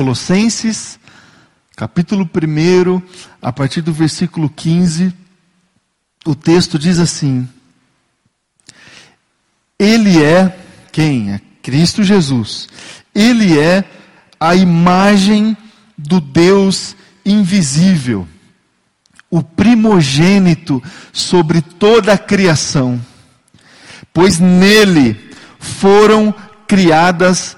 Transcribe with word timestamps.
Colossenses, 0.00 0.98
capítulo 1.76 2.24
1, 2.24 3.02
a 3.42 3.52
partir 3.52 3.82
do 3.82 3.92
versículo 3.92 4.48
15, 4.48 5.12
o 6.24 6.34
texto 6.34 6.78
diz 6.78 6.98
assim: 6.98 7.46
Ele 9.78 10.22
é 10.22 10.58
quem? 10.90 11.34
É 11.34 11.40
Cristo 11.62 12.02
Jesus. 12.02 12.66
Ele 13.14 13.58
é 13.58 13.84
a 14.40 14.56
imagem 14.56 15.54
do 15.98 16.18
Deus 16.18 16.96
invisível, 17.22 18.26
o 19.28 19.42
primogênito 19.42 20.82
sobre 21.12 21.60
toda 21.60 22.14
a 22.14 22.18
criação, 22.18 22.98
pois 24.14 24.38
nele 24.38 25.34
foram 25.58 26.34
criadas 26.66 27.54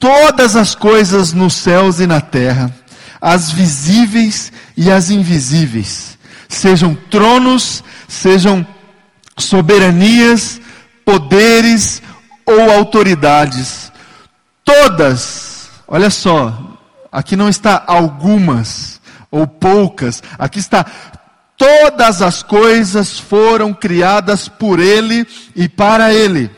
todas 0.00 0.56
as 0.56 0.74
coisas 0.74 1.32
nos 1.34 1.52
céus 1.52 2.00
e 2.00 2.06
na 2.06 2.20
terra, 2.20 2.74
as 3.20 3.52
visíveis 3.52 4.50
e 4.76 4.90
as 4.90 5.10
invisíveis, 5.10 6.18
sejam 6.48 6.94
tronos, 7.10 7.84
sejam 8.08 8.66
soberanias, 9.38 10.58
poderes 11.04 12.02
ou 12.46 12.72
autoridades, 12.72 13.92
todas, 14.64 15.68
olha 15.86 16.08
só, 16.08 16.78
aqui 17.12 17.36
não 17.36 17.48
está 17.48 17.84
algumas 17.86 19.00
ou 19.30 19.46
poucas, 19.46 20.22
aqui 20.38 20.58
está 20.58 20.86
todas 21.58 22.22
as 22.22 22.42
coisas 22.42 23.18
foram 23.18 23.74
criadas 23.74 24.48
por 24.48 24.80
Ele 24.80 25.26
e 25.54 25.68
para 25.68 26.14
Ele. 26.14 26.50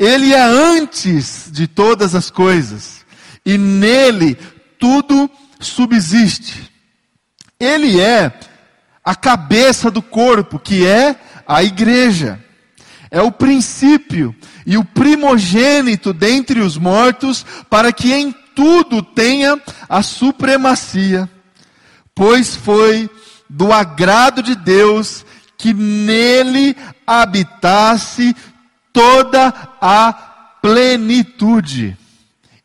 Ele 0.00 0.32
é 0.32 0.40
antes 0.40 1.50
de 1.52 1.66
todas 1.66 2.14
as 2.14 2.30
coisas, 2.30 3.04
e 3.44 3.58
nele 3.58 4.34
tudo 4.78 5.30
subsiste. 5.60 6.72
Ele 7.60 8.00
é 8.00 8.32
a 9.04 9.14
cabeça 9.14 9.90
do 9.90 10.00
corpo, 10.00 10.58
que 10.58 10.86
é 10.86 11.14
a 11.46 11.62
igreja. 11.62 12.42
É 13.10 13.20
o 13.20 13.30
princípio 13.30 14.34
e 14.64 14.78
o 14.78 14.84
primogênito 14.84 16.14
dentre 16.14 16.60
os 16.60 16.78
mortos, 16.78 17.44
para 17.68 17.92
que 17.92 18.10
em 18.10 18.34
tudo 18.54 19.02
tenha 19.02 19.60
a 19.86 20.02
supremacia. 20.02 21.28
Pois 22.14 22.56
foi 22.56 23.10
do 23.50 23.70
agrado 23.70 24.42
de 24.42 24.54
Deus 24.54 25.26
que 25.58 25.74
nele 25.74 26.74
habitasse 27.06 28.34
toda 28.92 29.48
a 29.80 30.12
plenitude, 30.60 31.96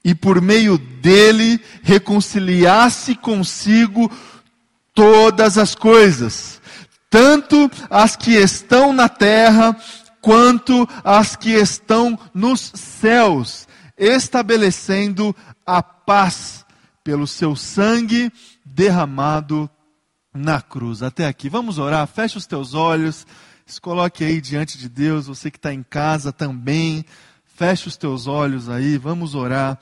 e 0.03 0.13
por 0.13 0.41
meio 0.41 0.77
dele 0.77 1.59
reconciliasse 1.81 3.15
consigo 3.15 4.11
todas 4.93 5.57
as 5.57 5.73
coisas, 5.73 6.61
tanto 7.09 7.69
as 7.89 8.15
que 8.15 8.31
estão 8.31 8.93
na 8.93 9.09
terra, 9.09 9.75
quanto 10.21 10.87
as 11.03 11.35
que 11.35 11.51
estão 11.51 12.17
nos 12.33 12.71
céus, 12.75 13.67
estabelecendo 13.97 15.35
a 15.65 15.81
paz 15.81 16.65
pelo 17.03 17.27
seu 17.27 17.55
sangue 17.55 18.31
derramado 18.65 19.69
na 20.33 20.61
cruz. 20.61 21.01
Até 21.01 21.27
aqui. 21.27 21.47
Vamos 21.47 21.77
orar. 21.77 22.05
Feche 22.07 22.37
os 22.37 22.45
teus 22.45 22.73
olhos. 22.73 23.25
Se 23.67 23.81
coloque 23.81 24.23
aí 24.23 24.39
diante 24.39 24.77
de 24.77 24.87
Deus, 24.87 25.25
você 25.25 25.49
que 25.49 25.57
está 25.57 25.73
em 25.73 25.81
casa 25.81 26.31
também. 26.31 27.03
Feche 27.45 27.87
os 27.87 27.97
teus 27.97 28.27
olhos 28.27 28.69
aí, 28.69 28.95
vamos 28.95 29.33
orar 29.33 29.79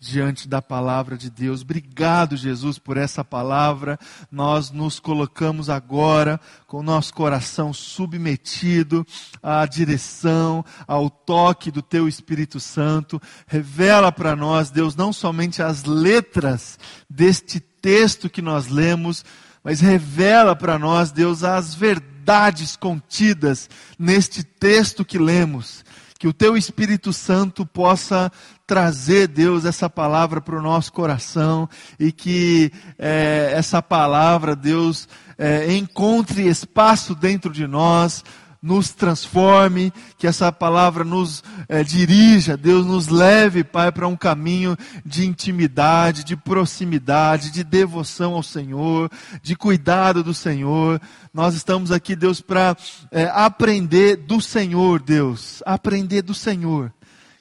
diante 0.00 0.48
da 0.48 0.60
palavra 0.60 1.16
de 1.16 1.30
Deus. 1.30 1.62
Obrigado, 1.62 2.36
Jesus, 2.36 2.80
por 2.80 2.96
essa 2.96 3.24
palavra. 3.24 3.96
Nós 4.28 4.72
nos 4.72 4.98
colocamos 4.98 5.70
agora 5.70 6.40
com 6.66 6.78
o 6.78 6.82
nosso 6.82 7.14
coração 7.14 7.72
submetido 7.72 9.06
à 9.40 9.64
direção, 9.66 10.64
ao 10.84 11.08
toque 11.08 11.70
do 11.70 11.80
Teu 11.80 12.08
Espírito 12.08 12.58
Santo. 12.58 13.22
Revela 13.46 14.10
para 14.10 14.34
nós, 14.34 14.68
Deus, 14.68 14.96
não 14.96 15.12
somente 15.12 15.62
as 15.62 15.84
letras 15.84 16.76
deste 17.08 17.60
texto 17.60 18.28
que 18.28 18.42
nós 18.42 18.66
lemos, 18.66 19.24
mas 19.62 19.78
revela 19.78 20.56
para 20.56 20.76
nós, 20.76 21.12
Deus, 21.12 21.44
as 21.44 21.72
verdades 21.72 22.11
verdades 22.22 22.76
contidas 22.76 23.68
neste 23.98 24.44
texto 24.44 25.04
que 25.04 25.18
lemos. 25.18 25.84
Que 26.18 26.28
o 26.28 26.32
teu 26.32 26.56
Espírito 26.56 27.12
Santo 27.12 27.66
possa 27.66 28.30
trazer, 28.64 29.26
Deus, 29.26 29.64
essa 29.64 29.90
palavra 29.90 30.40
para 30.40 30.56
o 30.56 30.62
nosso 30.62 30.92
coração 30.92 31.68
e 31.98 32.12
que 32.12 32.72
é, 32.96 33.52
essa 33.56 33.82
palavra, 33.82 34.54
Deus, 34.54 35.08
é, 35.36 35.74
encontre 35.74 36.46
espaço 36.46 37.12
dentro 37.12 37.52
de 37.52 37.66
nós, 37.66 38.24
nos 38.62 38.92
transforme, 38.92 39.92
que 40.16 40.26
essa 40.26 40.52
palavra 40.52 41.02
nos 41.02 41.42
é, 41.68 41.82
dirija, 41.82 42.56
Deus 42.56 42.86
nos 42.86 43.08
leve, 43.08 43.64
Pai, 43.64 43.90
para 43.90 44.06
um 44.06 44.16
caminho 44.16 44.76
de 45.04 45.26
intimidade, 45.26 46.22
de 46.22 46.36
proximidade, 46.36 47.50
de 47.50 47.64
devoção 47.64 48.34
ao 48.34 48.42
Senhor, 48.42 49.10
de 49.42 49.56
cuidado 49.56 50.22
do 50.22 50.32
Senhor. 50.32 51.00
Nós 51.34 51.56
estamos 51.56 51.90
aqui, 51.90 52.14
Deus, 52.14 52.40
para 52.40 52.76
é, 53.10 53.24
aprender 53.34 54.16
do 54.16 54.40
Senhor, 54.40 55.02
Deus, 55.02 55.60
aprender 55.66 56.22
do 56.22 56.34
Senhor, 56.34 56.92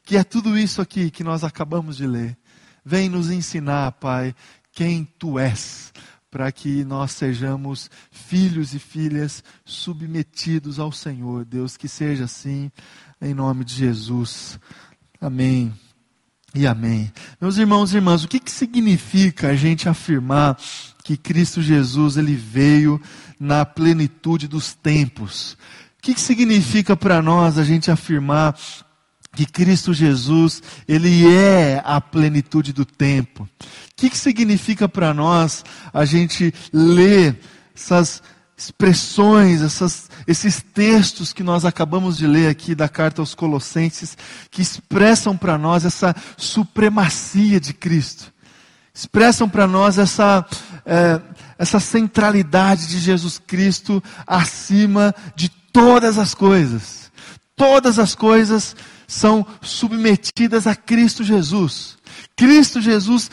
que 0.04 0.18
é 0.18 0.24
tudo 0.24 0.58
isso 0.58 0.82
aqui 0.82 1.12
que 1.12 1.24
nós 1.24 1.44
acabamos 1.44 1.98
de 1.98 2.08
ler. 2.08 2.36
Vem 2.84 3.08
nos 3.08 3.30
ensinar, 3.30 3.92
Pai, 3.92 4.34
quem 4.74 5.08
Tu 5.20 5.38
és 5.38 5.94
para 6.32 6.50
que 6.50 6.86
nós 6.86 7.12
sejamos 7.12 7.92
filhos 8.10 8.74
e 8.74 8.80
filhas 8.80 9.44
submetidos 9.66 10.80
ao 10.80 10.92
Senhor. 10.92 11.44
Deus, 11.44 11.76
que 11.76 11.90
seja 11.90 12.24
assim, 12.24 12.72
em 13.22 13.34
nome 13.34 13.66
de 13.66 13.76
Jesus. 13.76 14.58
Amém. 15.20 15.74
E 16.56 16.66
amém. 16.66 17.12
Meus 17.40 17.58
irmãos 17.58 17.94
e 17.94 17.98
irmãs, 17.98 18.24
o 18.24 18.28
que, 18.30 18.40
que 18.40 18.52
significa 18.52 19.50
a 19.50 19.56
gente 19.56 19.90
afirmar 19.90 20.58
que 21.04 21.18
Cristo 21.18 21.62
Jesus 21.62 22.16
ele 22.16 22.36
veio 22.36 23.00
na 23.38 23.66
plenitude 23.66 24.48
dos 24.48 24.74
tempos? 24.74 25.58
O 26.00 26.02
que, 26.02 26.14
que 26.14 26.22
significa 26.22 26.96
para 26.96 27.22
nós 27.22 27.58
a 27.58 27.64
gente 27.64 27.92
afirmar 27.92 28.58
que 29.34 29.46
Cristo 29.46 29.94
Jesus, 29.94 30.62
Ele 30.88 31.28
é 31.34 31.82
a 31.86 32.02
plenitude 32.02 32.74
do 32.74 32.86
tempo. 32.86 33.44
O 33.44 33.48
que, 33.96 34.10
que 34.10 34.18
significa 34.18 34.90
para 34.90 35.14
nós 35.14 35.64
a 35.94 36.06
gente 36.06 36.54
ler 36.74 37.40
essas 37.76 38.22
expressões, 38.58 39.62
essas, 39.62 40.10
esses 40.28 40.62
textos 40.62 41.34
que 41.34 41.42
nós 41.42 41.66
acabamos 41.66 42.18
de 42.18 42.28
ler 42.28 42.48
aqui 42.48 42.76
da 42.76 42.88
carta 42.88 43.22
aos 43.22 43.34
Colossenses, 43.34 44.16
que 44.52 44.62
expressam 44.62 45.36
para 45.36 45.58
nós 45.58 45.84
essa 45.84 46.16
supremacia 46.38 47.60
de 47.60 47.74
Cristo, 47.74 48.32
expressam 48.94 49.50
para 49.50 49.66
nós 49.66 49.98
essa, 49.98 50.46
é, 50.86 51.20
essa 51.58 51.80
centralidade 51.80 52.88
de 52.88 53.00
Jesus 53.00 53.40
Cristo 53.40 54.04
acima 54.28 55.16
de 55.36 55.50
todas 55.50 56.20
as 56.20 56.36
coisas. 56.36 57.10
Todas 57.56 57.98
as 57.98 58.14
coisas 58.14 58.76
são 59.12 59.46
submetidas 59.62 60.66
a 60.66 60.74
Cristo 60.74 61.22
Jesus. 61.22 61.98
Cristo 62.34 62.80
Jesus 62.80 63.30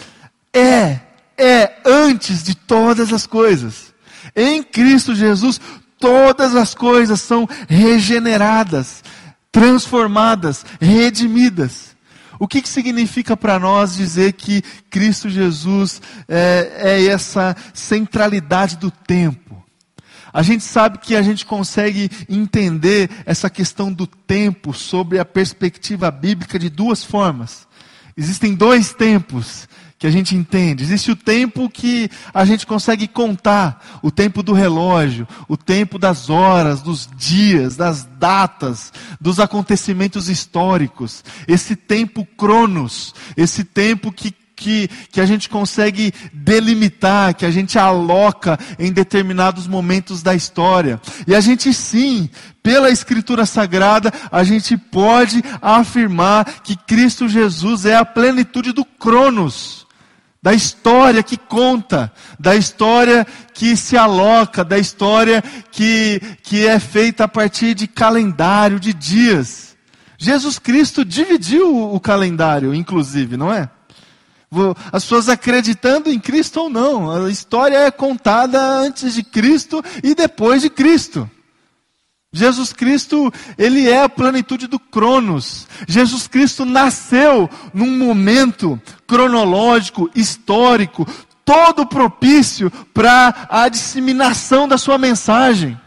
é, 0.53 0.99
é 1.39 1.77
antes 1.87 2.43
de 2.43 2.56
todas 2.56 3.12
as 3.12 3.28
coisas. 3.28 3.94
Em 4.34 4.61
Cristo 4.61 5.15
Jesus, 5.15 5.61
todas 5.97 6.56
as 6.56 6.75
coisas 6.75 7.21
são 7.21 7.49
regeneradas, 7.69 9.05
transformadas, 9.53 10.67
redimidas. 10.81 11.97
O 12.41 12.49
que, 12.49 12.61
que 12.61 12.69
significa 12.69 13.37
para 13.37 13.56
nós 13.61 13.94
dizer 13.94 14.33
que 14.33 14.62
Cristo 14.91 15.31
Jesus 15.31 16.02
é, 16.26 16.73
é 16.76 17.06
essa 17.06 17.55
centralidade 17.73 18.79
do 18.79 18.91
tempo? 18.91 19.48
A 20.32 20.42
gente 20.42 20.64
sabe 20.64 20.98
que 20.98 21.16
a 21.16 21.22
gente 21.22 21.46
consegue 21.46 22.10
entender 22.28 23.10
essa 23.25 23.48
questão 23.48 23.92
do 23.92 24.06
tempo 24.06 24.72
sob 24.72 25.19
a 25.19 25.25
perspectiva 25.25 26.10
bíblica 26.10 26.58
de 26.58 26.69
duas 26.69 27.04
formas. 27.04 27.66
Existem 28.16 28.54
dois 28.54 28.92
tempos 28.92 29.69
que 29.98 30.06
a 30.06 30.10
gente 30.10 30.36
entende. 30.36 30.84
Existe 30.84 31.10
o 31.10 31.16
tempo 31.16 31.69
que 31.69 32.08
a 32.32 32.44
gente 32.44 32.64
consegue 32.66 33.08
contar, 33.08 33.98
o 34.00 34.10
tempo 34.10 34.42
do 34.44 34.52
relógio, 34.52 35.26
o 35.48 35.56
tempo 35.56 35.98
das 35.98 36.30
horas, 36.30 36.80
dos 36.80 37.08
dias, 37.16 37.76
das 37.76 38.08
datas, 38.19 38.92
dos 39.20 39.40
acontecimentos 39.40 40.28
históricos. 40.28 41.25
Esse 41.48 41.75
tempo 41.75 42.25
cronos, 42.36 43.12
esse 43.36 43.64
tempo 43.64 44.12
que 44.12 44.30
que, 44.58 44.88
que 45.12 45.20
a 45.20 45.26
gente 45.26 45.49
consegue 45.49 46.12
delimitar, 46.32 47.34
que 47.34 47.46
a 47.46 47.50
gente 47.50 47.78
aloca 47.78 48.58
em 48.78 48.93
determinados 48.93 49.69
momentos 49.69 50.20
da 50.20 50.34
história. 50.34 51.00
E 51.26 51.34
a 51.34 51.40
gente 51.40 51.72
sim, 51.72 52.28
pela 52.62 52.90
Escritura 52.90 53.46
Sagrada, 53.46 54.12
a 54.31 54.43
gente 54.43 54.76
pode 54.76 55.43
afirmar 55.62 56.44
que 56.62 56.76
Cristo 56.76 57.28
Jesus 57.28 57.87
é 57.87 57.96
a 57.96 58.05
plenitude 58.05 58.72
do 58.72 58.84
Cronos, 58.84 59.87
da 60.43 60.52
história 60.52 61.22
que 61.22 61.37
conta, 61.37 62.12
da 62.38 62.56
história 62.56 63.26
que 63.54 63.76
se 63.76 63.96
aloca, 63.96 64.64
da 64.64 64.78
história 64.78 65.43
que, 65.70 66.20
que 66.43 66.66
é 66.66 66.81
feita 66.81 67.25
a 67.25 67.28
partir 67.28 67.75
de 67.75 67.87
calendário, 67.87 68.81
de 68.81 68.93
dias. 68.93 69.76
Jesus 70.16 70.58
Cristo 70.58 71.04
dividiu 71.04 71.93
o 71.94 72.00
calendário, 72.00 72.75
inclusive, 72.75 73.37
não 73.37 73.52
é? 73.52 73.70
As 74.93 75.05
pessoas 75.05 75.29
acreditando 75.29 76.11
em 76.11 76.19
Cristo 76.19 76.61
ou 76.61 76.71
não. 76.71 77.27
A 77.27 77.31
história 77.31 77.77
é 77.77 77.91
contada 77.91 78.61
antes 78.61 79.15
de 79.15 79.23
Cristo 79.23 79.85
e 80.03 80.15
depois 80.15 80.62
de 80.62 80.71
Cristo. 80.71 81.31
Jesus 82.33 82.73
Cristo, 82.73 83.33
ele 83.56 83.89
é 83.89 84.03
a 84.03 84.09
plenitude 84.09 84.67
do 84.67 84.79
Cronos. 84.79 85.67
Jesus 85.87 86.27
Cristo 86.27 86.65
nasceu 86.65 87.49
num 87.73 87.97
momento 87.97 88.81
cronológico, 89.06 90.11
histórico, 90.15 91.06
todo 91.45 91.87
propício 91.87 92.71
para 92.93 93.47
a 93.49 93.69
disseminação 93.69 94.69
da 94.69 94.77
sua 94.77 94.99
mensagem. 94.99 95.81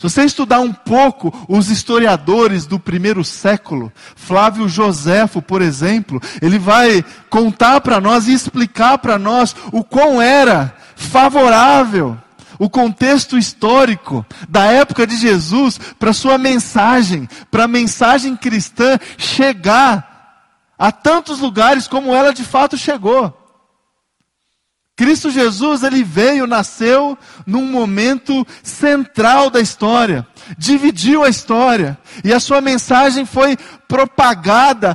Se 0.00 0.08
você 0.08 0.24
estudar 0.24 0.60
um 0.60 0.72
pouco 0.72 1.30
os 1.46 1.68
historiadores 1.68 2.64
do 2.64 2.80
primeiro 2.80 3.22
século, 3.22 3.92
Flávio 4.16 4.66
Joséfo, 4.66 5.42
por 5.42 5.60
exemplo, 5.60 6.18
ele 6.40 6.58
vai 6.58 7.04
contar 7.28 7.82
para 7.82 8.00
nós 8.00 8.26
e 8.26 8.32
explicar 8.32 8.96
para 8.96 9.18
nós 9.18 9.54
o 9.70 9.84
quão 9.84 10.20
era 10.22 10.74
favorável 10.96 12.16
o 12.58 12.70
contexto 12.70 13.36
histórico 13.36 14.24
da 14.48 14.64
época 14.64 15.06
de 15.06 15.18
Jesus 15.18 15.78
para 15.98 16.14
sua 16.14 16.38
mensagem, 16.38 17.28
para 17.50 17.64
a 17.64 17.68
mensagem 17.68 18.34
cristã 18.34 18.98
chegar 19.18 20.46
a 20.78 20.90
tantos 20.90 21.40
lugares 21.40 21.86
como 21.86 22.14
ela 22.14 22.32
de 22.32 22.42
fato 22.42 22.74
chegou. 22.74 23.39
Cristo 25.00 25.30
Jesus, 25.30 25.82
ele 25.82 26.04
veio, 26.04 26.46
nasceu 26.46 27.16
num 27.46 27.64
momento 27.64 28.46
central 28.62 29.48
da 29.48 29.58
história, 29.58 30.26
dividiu 30.58 31.24
a 31.24 31.28
história, 31.30 31.96
e 32.22 32.34
a 32.34 32.38
sua 32.38 32.60
mensagem 32.60 33.24
foi 33.24 33.56
propagada 33.88 34.94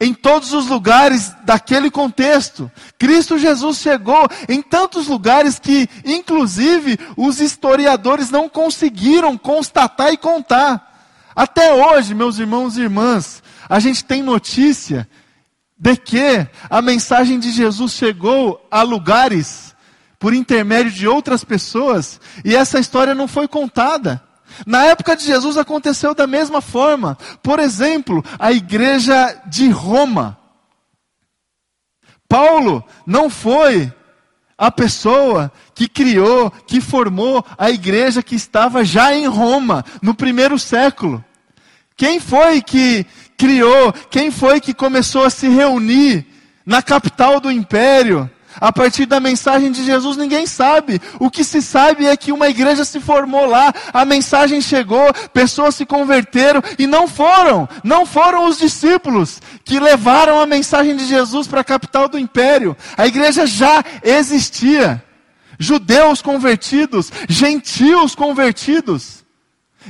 em 0.00 0.12
todos 0.12 0.52
os 0.52 0.66
lugares 0.66 1.32
daquele 1.44 1.92
contexto. 1.92 2.68
Cristo 2.98 3.38
Jesus 3.38 3.78
chegou 3.78 4.28
em 4.48 4.60
tantos 4.60 5.06
lugares 5.06 5.60
que, 5.60 5.88
inclusive, 6.04 6.98
os 7.16 7.40
historiadores 7.40 8.32
não 8.32 8.48
conseguiram 8.48 9.38
constatar 9.38 10.12
e 10.12 10.16
contar. 10.16 11.14
Até 11.36 11.72
hoje, 11.72 12.16
meus 12.16 12.40
irmãos 12.40 12.76
e 12.76 12.80
irmãs, 12.80 13.44
a 13.68 13.78
gente 13.78 14.04
tem 14.04 14.24
notícia 14.24 15.08
de 15.78 15.96
que 15.96 16.46
a 16.70 16.80
mensagem 16.80 17.38
de 17.38 17.50
Jesus 17.50 17.92
chegou 17.92 18.66
a 18.70 18.82
lugares 18.82 19.74
por 20.18 20.32
intermédio 20.32 20.92
de 20.92 21.06
outras 21.06 21.44
pessoas 21.44 22.20
e 22.44 22.56
essa 22.56 22.78
história 22.78 23.14
não 23.14 23.28
foi 23.28 23.46
contada. 23.46 24.22
Na 24.66 24.84
época 24.84 25.14
de 25.14 25.24
Jesus 25.24 25.58
aconteceu 25.58 26.14
da 26.14 26.26
mesma 26.26 26.60
forma. 26.60 27.18
Por 27.42 27.58
exemplo, 27.58 28.24
a 28.38 28.52
igreja 28.52 29.42
de 29.46 29.68
Roma. 29.68 30.38
Paulo 32.28 32.82
não 33.06 33.28
foi 33.28 33.92
a 34.56 34.70
pessoa 34.70 35.52
que 35.74 35.86
criou, 35.86 36.50
que 36.50 36.80
formou 36.80 37.44
a 37.58 37.70
igreja 37.70 38.22
que 38.22 38.34
estava 38.34 38.84
já 38.84 39.14
em 39.14 39.26
Roma, 39.26 39.84
no 40.00 40.14
primeiro 40.14 40.58
século. 40.58 41.22
Quem 41.96 42.20
foi 42.20 42.62
que 42.62 43.06
criou, 43.36 43.92
quem 44.10 44.30
foi 44.30 44.60
que 44.60 44.74
começou 44.74 45.24
a 45.24 45.30
se 45.30 45.48
reunir 45.48 46.26
na 46.64 46.82
capital 46.82 47.40
do 47.40 47.50
império? 47.50 48.30
A 48.60 48.72
partir 48.72 49.04
da 49.04 49.20
mensagem 49.20 49.70
de 49.70 49.84
Jesus, 49.84 50.16
ninguém 50.16 50.46
sabe. 50.46 51.00
O 51.18 51.30
que 51.30 51.44
se 51.44 51.60
sabe 51.60 52.06
é 52.06 52.16
que 52.16 52.32
uma 52.32 52.48
igreja 52.48 52.84
se 52.84 53.00
formou 53.00 53.46
lá, 53.46 53.72
a 53.92 54.04
mensagem 54.04 54.60
chegou, 54.60 55.12
pessoas 55.32 55.74
se 55.74 55.84
converteram 55.84 56.62
e 56.78 56.86
não 56.86 57.06
foram, 57.06 57.68
não 57.84 58.06
foram 58.06 58.46
os 58.46 58.58
discípulos 58.58 59.42
que 59.64 59.78
levaram 59.78 60.40
a 60.40 60.46
mensagem 60.46 60.96
de 60.96 61.04
Jesus 61.04 61.46
para 61.46 61.60
a 61.60 61.64
capital 61.64 62.08
do 62.08 62.18
império. 62.18 62.76
A 62.96 63.06
igreja 63.06 63.46
já 63.46 63.84
existia. 64.02 65.02
Judeus 65.58 66.20
convertidos, 66.20 67.10
gentios 67.28 68.14
convertidos. 68.14 69.25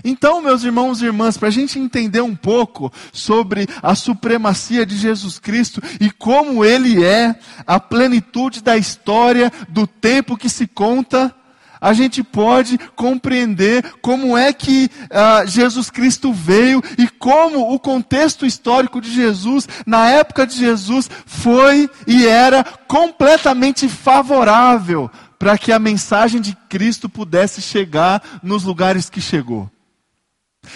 Então, 0.04 0.40
meus 0.40 0.62
irmãos 0.62 1.00
e 1.00 1.06
irmãs, 1.06 1.36
para 1.36 1.48
a 1.48 1.52
gente 1.52 1.78
entender 1.78 2.20
um 2.20 2.36
pouco 2.36 2.92
sobre 3.12 3.68
a 3.82 3.94
supremacia 3.94 4.84
de 4.84 4.96
Jesus 4.96 5.38
Cristo 5.38 5.82
e 6.00 6.10
como 6.10 6.64
Ele 6.64 7.04
é 7.04 7.38
a 7.66 7.80
plenitude 7.80 8.62
da 8.62 8.76
história, 8.76 9.52
do 9.68 9.86
tempo 9.86 10.36
que 10.36 10.48
se 10.48 10.66
conta, 10.66 11.34
a 11.80 11.92
gente 11.92 12.22
pode 12.22 12.78
compreender 12.94 13.84
como 14.00 14.36
é 14.36 14.52
que 14.52 14.90
uh, 15.04 15.46
Jesus 15.46 15.90
Cristo 15.90 16.32
veio 16.32 16.82
e 16.98 17.08
como 17.08 17.72
o 17.72 17.78
contexto 17.78 18.46
histórico 18.46 19.00
de 19.00 19.12
Jesus, 19.12 19.68
na 19.86 20.08
época 20.08 20.46
de 20.46 20.56
Jesus, 20.56 21.08
foi 21.24 21.88
e 22.06 22.26
era 22.26 22.64
completamente 22.88 23.88
favorável 23.88 25.10
para 25.38 25.58
que 25.58 25.70
a 25.70 25.78
mensagem 25.78 26.40
de 26.40 26.56
Cristo 26.68 27.08
pudesse 27.08 27.60
chegar 27.60 28.22
nos 28.42 28.64
lugares 28.64 29.10
que 29.10 29.20
chegou. 29.20 29.70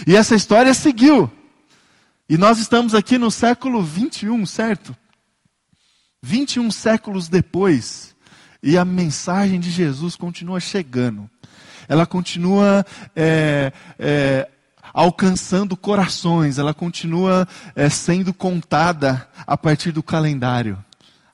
E 0.07 0.17
essa 0.17 0.35
história 0.35 0.73
seguiu. 0.75 1.31
E 2.29 2.39
nós 2.39 2.59
estamos 2.59 2.95
aqui 2.95 3.19
no 3.19 3.31
século 3.31 3.83
21, 3.83 4.47
certo? 4.47 4.97
21 6.23 6.71
séculos 6.71 7.29
depois, 7.29 8.15
e 8.63 8.77
a 8.77 8.85
mensagem 8.85 9.59
de 9.59 9.71
Jesus 9.71 10.17
continua 10.17 10.61
chegando. 10.61 11.29
Ela 11.89 12.07
continua 12.07 12.85
é, 13.17 13.73
é, 13.99 14.49
alcançando 14.93 15.77
corações, 15.77 16.59
ela 16.59 16.75
continua 16.75 17.49
é, 17.75 17.89
sendo 17.89 18.33
contada 18.33 19.27
a 19.47 19.57
partir 19.57 19.93
do 19.93 20.03
calendário, 20.03 20.79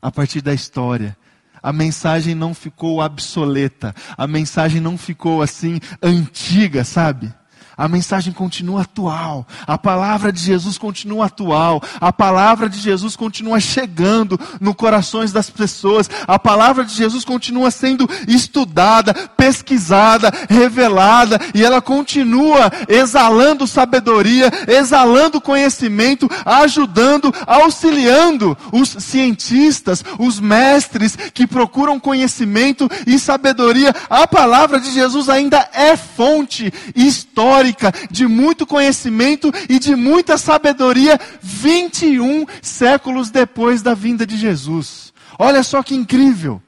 a 0.01 0.11
partir 0.11 0.41
da 0.41 0.55
história. 0.55 1.17
A 1.63 1.73
mensagem 1.73 2.35
não 2.35 2.55
ficou 2.55 3.01
obsoleta, 3.01 3.95
a 4.17 4.27
mensagem 4.27 4.81
não 4.81 4.97
ficou 4.97 5.43
assim 5.43 5.81
antiga, 6.01 6.85
sabe? 6.85 7.35
A 7.79 7.89
mensagem 7.89 8.33
continua 8.33 8.83
atual. 8.83 9.47
A 9.67 9.77
palavra 9.77 10.33
de 10.33 10.41
Jesus 10.41 10.79
continua 10.79 11.27
atual. 11.27 11.83
A 12.01 12.11
palavra 12.11 12.71
de 12.71 12.79
Jesus 12.79 13.15
continua 13.15 13.61
chegando 13.61 14.41
no 14.59 14.75
corações 14.75 15.31
das 15.31 15.51
pessoas. 15.51 16.09
A 16.27 16.39
palavra 16.39 16.87
de 16.87 16.95
Jesus 16.95 17.23
continua 17.23 17.71
sendo 17.71 18.09
estudada, 18.27 19.13
pesquisada, 19.37 20.33
revelada 20.49 21.39
e 21.55 21.63
ela 21.63 21.83
continua 21.83 22.73
exalando 22.89 23.67
sabedoria, 23.67 24.51
exalando 24.67 25.39
conhecimento, 25.39 26.31
ajudando, 26.47 27.31
auxiliando 27.47 28.57
os 28.73 28.89
cientistas, 28.89 30.03
os 30.19 30.41
mestres 30.41 31.15
que 31.35 31.47
procuram 31.47 32.01
conhecimento 32.01 32.89
e 33.07 33.19
sabedoria. 33.19 33.95
A 34.09 34.27
palavra 34.27 34.81
de 34.81 34.91
Jesus 34.93 35.29
ainda 35.29 35.69
é 35.75 35.95
fonte 35.95 36.73
histórica 36.95 37.66
histórica 37.67 37.93
de 38.11 38.27
muito 38.27 38.67
conhecimento 38.67 39.51
e 39.69 39.79
de 39.79 39.95
muita 39.97 40.39
sabedoria 40.39 41.19
21 41.43 42.47
séculos 42.63 43.31
depois 43.31 43.83
da 43.83 43.95
vinda 43.95 44.27
de 44.27 44.37
Jesus. 44.37 45.13
Olha 45.39 45.63
só 45.63 45.83
que 45.83 45.95
incrível. 45.95 46.63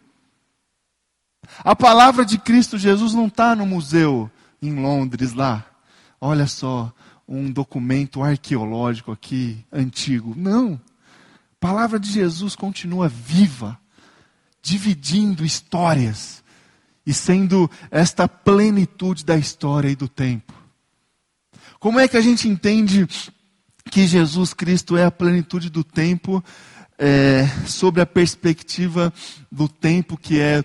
A 1.64 1.74
palavra 1.74 2.24
de 2.24 2.38
Cristo 2.38 2.78
Jesus 2.78 3.14
não 3.14 3.26
está 3.26 3.54
no 3.54 3.66
museu 3.66 4.30
em 4.60 4.74
Londres 4.74 5.32
lá. 5.32 5.64
Olha 6.20 6.46
só, 6.46 6.92
um 7.26 7.50
documento 7.50 8.22
arqueológico 8.22 9.12
aqui 9.12 9.64
antigo. 9.72 10.34
Não. 10.36 10.80
A 11.54 11.60
palavra 11.60 11.98
de 11.98 12.10
Jesus 12.10 12.54
continua 12.54 13.08
viva, 13.08 13.78
dividindo 14.62 15.44
histórias 15.44 16.42
e 17.06 17.12
sendo 17.12 17.70
esta 17.90 18.28
plenitude 18.28 19.24
da 19.24 19.36
história 19.36 19.88
e 19.88 19.96
do 19.96 20.08
tempo. 20.08 20.57
Como 21.78 22.00
é 22.00 22.08
que 22.08 22.16
a 22.16 22.20
gente 22.20 22.48
entende 22.48 23.06
que 23.90 24.06
Jesus 24.06 24.52
Cristo 24.52 24.96
é 24.96 25.04
a 25.04 25.10
plenitude 25.10 25.70
do 25.70 25.82
tempo, 25.82 26.42
é, 26.98 27.46
sobre 27.66 28.00
a 28.00 28.06
perspectiva 28.06 29.12
do 29.50 29.68
tempo 29.68 30.16
que 30.16 30.40
é 30.40 30.64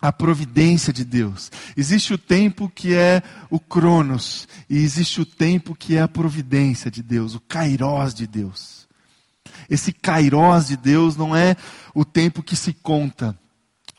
a 0.00 0.12
providência 0.12 0.92
de 0.92 1.04
Deus. 1.04 1.50
Existe 1.76 2.12
o 2.12 2.18
tempo 2.18 2.70
que 2.74 2.92
é 2.92 3.22
o 3.48 3.58
Cronos, 3.58 4.48
e 4.68 4.78
existe 4.78 5.20
o 5.20 5.24
tempo 5.24 5.74
que 5.74 5.96
é 5.96 6.02
a 6.02 6.08
providência 6.08 6.90
de 6.90 7.02
Deus, 7.02 7.34
o 7.34 7.40
Kairós 7.40 8.12
de 8.12 8.26
Deus. 8.26 8.88
Esse 9.70 9.92
Kairós 9.92 10.68
de 10.68 10.76
Deus 10.76 11.16
não 11.16 11.34
é 11.34 11.56
o 11.94 12.04
tempo 12.04 12.42
que 12.42 12.56
se 12.56 12.72
conta, 12.72 13.38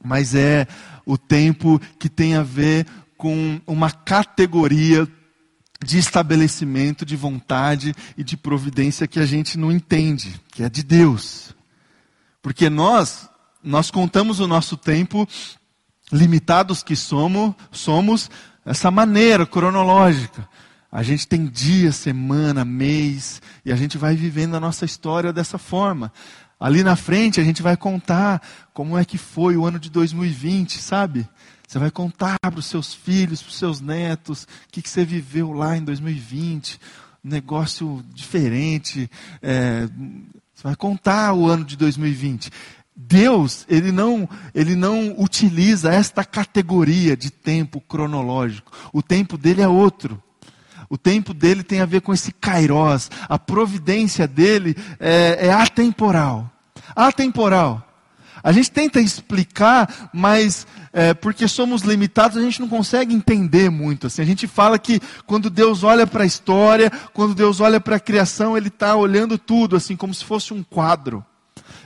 mas 0.03 0.35
é 0.35 0.67
o 1.05 1.17
tempo 1.17 1.81
que 1.97 2.09
tem 2.09 2.35
a 2.35 2.43
ver 2.43 2.85
com 3.17 3.61
uma 3.65 3.89
categoria 3.89 5.07
de 5.83 5.97
estabelecimento, 5.97 7.05
de 7.05 7.15
vontade 7.15 7.93
e 8.17 8.23
de 8.23 8.37
providência 8.37 9.07
que 9.07 9.19
a 9.19 9.25
gente 9.25 9.57
não 9.57 9.71
entende, 9.71 10.41
que 10.51 10.63
é 10.63 10.69
de 10.69 10.83
Deus. 10.83 11.53
Porque 12.41 12.69
nós 12.69 13.29
nós 13.63 13.89
contamos 13.89 14.41
o 14.41 14.47
nosso 14.47 14.75
tempo, 14.75 15.27
limitados 16.11 16.83
que 16.83 16.95
somos, 16.95 17.55
somos, 17.71 18.29
essa 18.65 18.91
maneira 18.91 19.45
cronológica. 19.45 20.47
A 20.91 21.01
gente 21.01 21.27
tem 21.27 21.45
dia, 21.45 21.91
semana, 21.91 22.65
mês, 22.65 23.41
e 23.65 23.71
a 23.71 23.75
gente 23.75 23.97
vai 23.97 24.15
vivendo 24.15 24.55
a 24.55 24.59
nossa 24.59 24.85
história 24.85 25.31
dessa 25.31 25.57
forma. 25.57 26.11
Ali 26.59 26.83
na 26.83 26.95
frente 26.95 27.39
a 27.39 27.43
gente 27.43 27.61
vai 27.61 27.75
contar 27.75 28.41
como 28.73 28.97
é 28.97 29.03
que 29.03 29.17
foi 29.17 29.57
o 29.57 29.65
ano 29.65 29.79
de 29.79 29.89
2020, 29.89 30.79
sabe? 30.79 31.27
Você 31.73 31.79
vai 31.79 31.89
contar 31.89 32.37
para 32.39 32.59
os 32.59 32.67
seus 32.67 32.93
filhos, 32.93 33.41
para 33.41 33.49
os 33.49 33.57
seus 33.57 33.81
netos, 33.81 34.43
o 34.43 34.47
que, 34.71 34.79
que 34.79 34.87
você 34.87 35.03
viveu 35.03 35.51
lá 35.51 35.75
em 35.75 35.83
2020, 35.83 36.79
um 37.25 37.29
negócio 37.29 38.05
diferente. 38.13 39.09
É, 39.41 39.89
você 40.53 40.63
vai 40.63 40.75
contar 40.75 41.33
o 41.33 41.47
ano 41.47 41.65
de 41.65 41.75
2020. 41.75 42.51
Deus, 42.95 43.65
ele 43.67 43.91
não, 43.91 44.29
ele 44.53 44.75
não 44.75 45.19
utiliza 45.19 45.91
esta 45.91 46.23
categoria 46.23 47.17
de 47.17 47.31
tempo 47.31 47.81
cronológico. 47.81 48.71
O 48.93 49.01
tempo 49.01 49.35
dele 49.35 49.63
é 49.63 49.67
outro. 49.67 50.21
O 50.87 50.95
tempo 50.95 51.33
dele 51.33 51.63
tem 51.63 51.81
a 51.81 51.87
ver 51.87 52.01
com 52.01 52.13
esse 52.13 52.31
kairós. 52.33 53.09
A 53.27 53.39
providência 53.39 54.27
dele 54.27 54.75
é, 54.99 55.47
é 55.47 55.51
atemporal. 55.51 56.51
Atemporal. 56.95 57.92
A 58.43 58.51
gente 58.51 58.69
tenta 58.69 58.99
explicar, 58.99 60.09
mas 60.13 60.67
é, 60.91 61.13
porque 61.13 61.47
somos 61.47 61.83
limitados, 61.83 62.37
a 62.37 62.41
gente 62.41 62.59
não 62.59 62.67
consegue 62.67 63.15
entender 63.15 63.69
muito. 63.69 64.07
Assim. 64.07 64.21
A 64.21 64.25
gente 64.25 64.47
fala 64.47 64.77
que 64.77 64.99
quando 65.25 65.49
Deus 65.49 65.83
olha 65.83 66.05
para 66.05 66.23
a 66.23 66.27
história, 66.27 66.91
quando 67.13 67.33
Deus 67.33 67.61
olha 67.61 67.79
para 67.79 67.95
a 67.95 67.99
criação, 67.99 68.57
Ele 68.57 68.67
está 68.67 68.95
olhando 68.95 69.37
tudo, 69.37 69.77
assim, 69.77 69.95
como 69.95 70.13
se 70.13 70.25
fosse 70.25 70.53
um 70.53 70.61
quadro. 70.61 71.25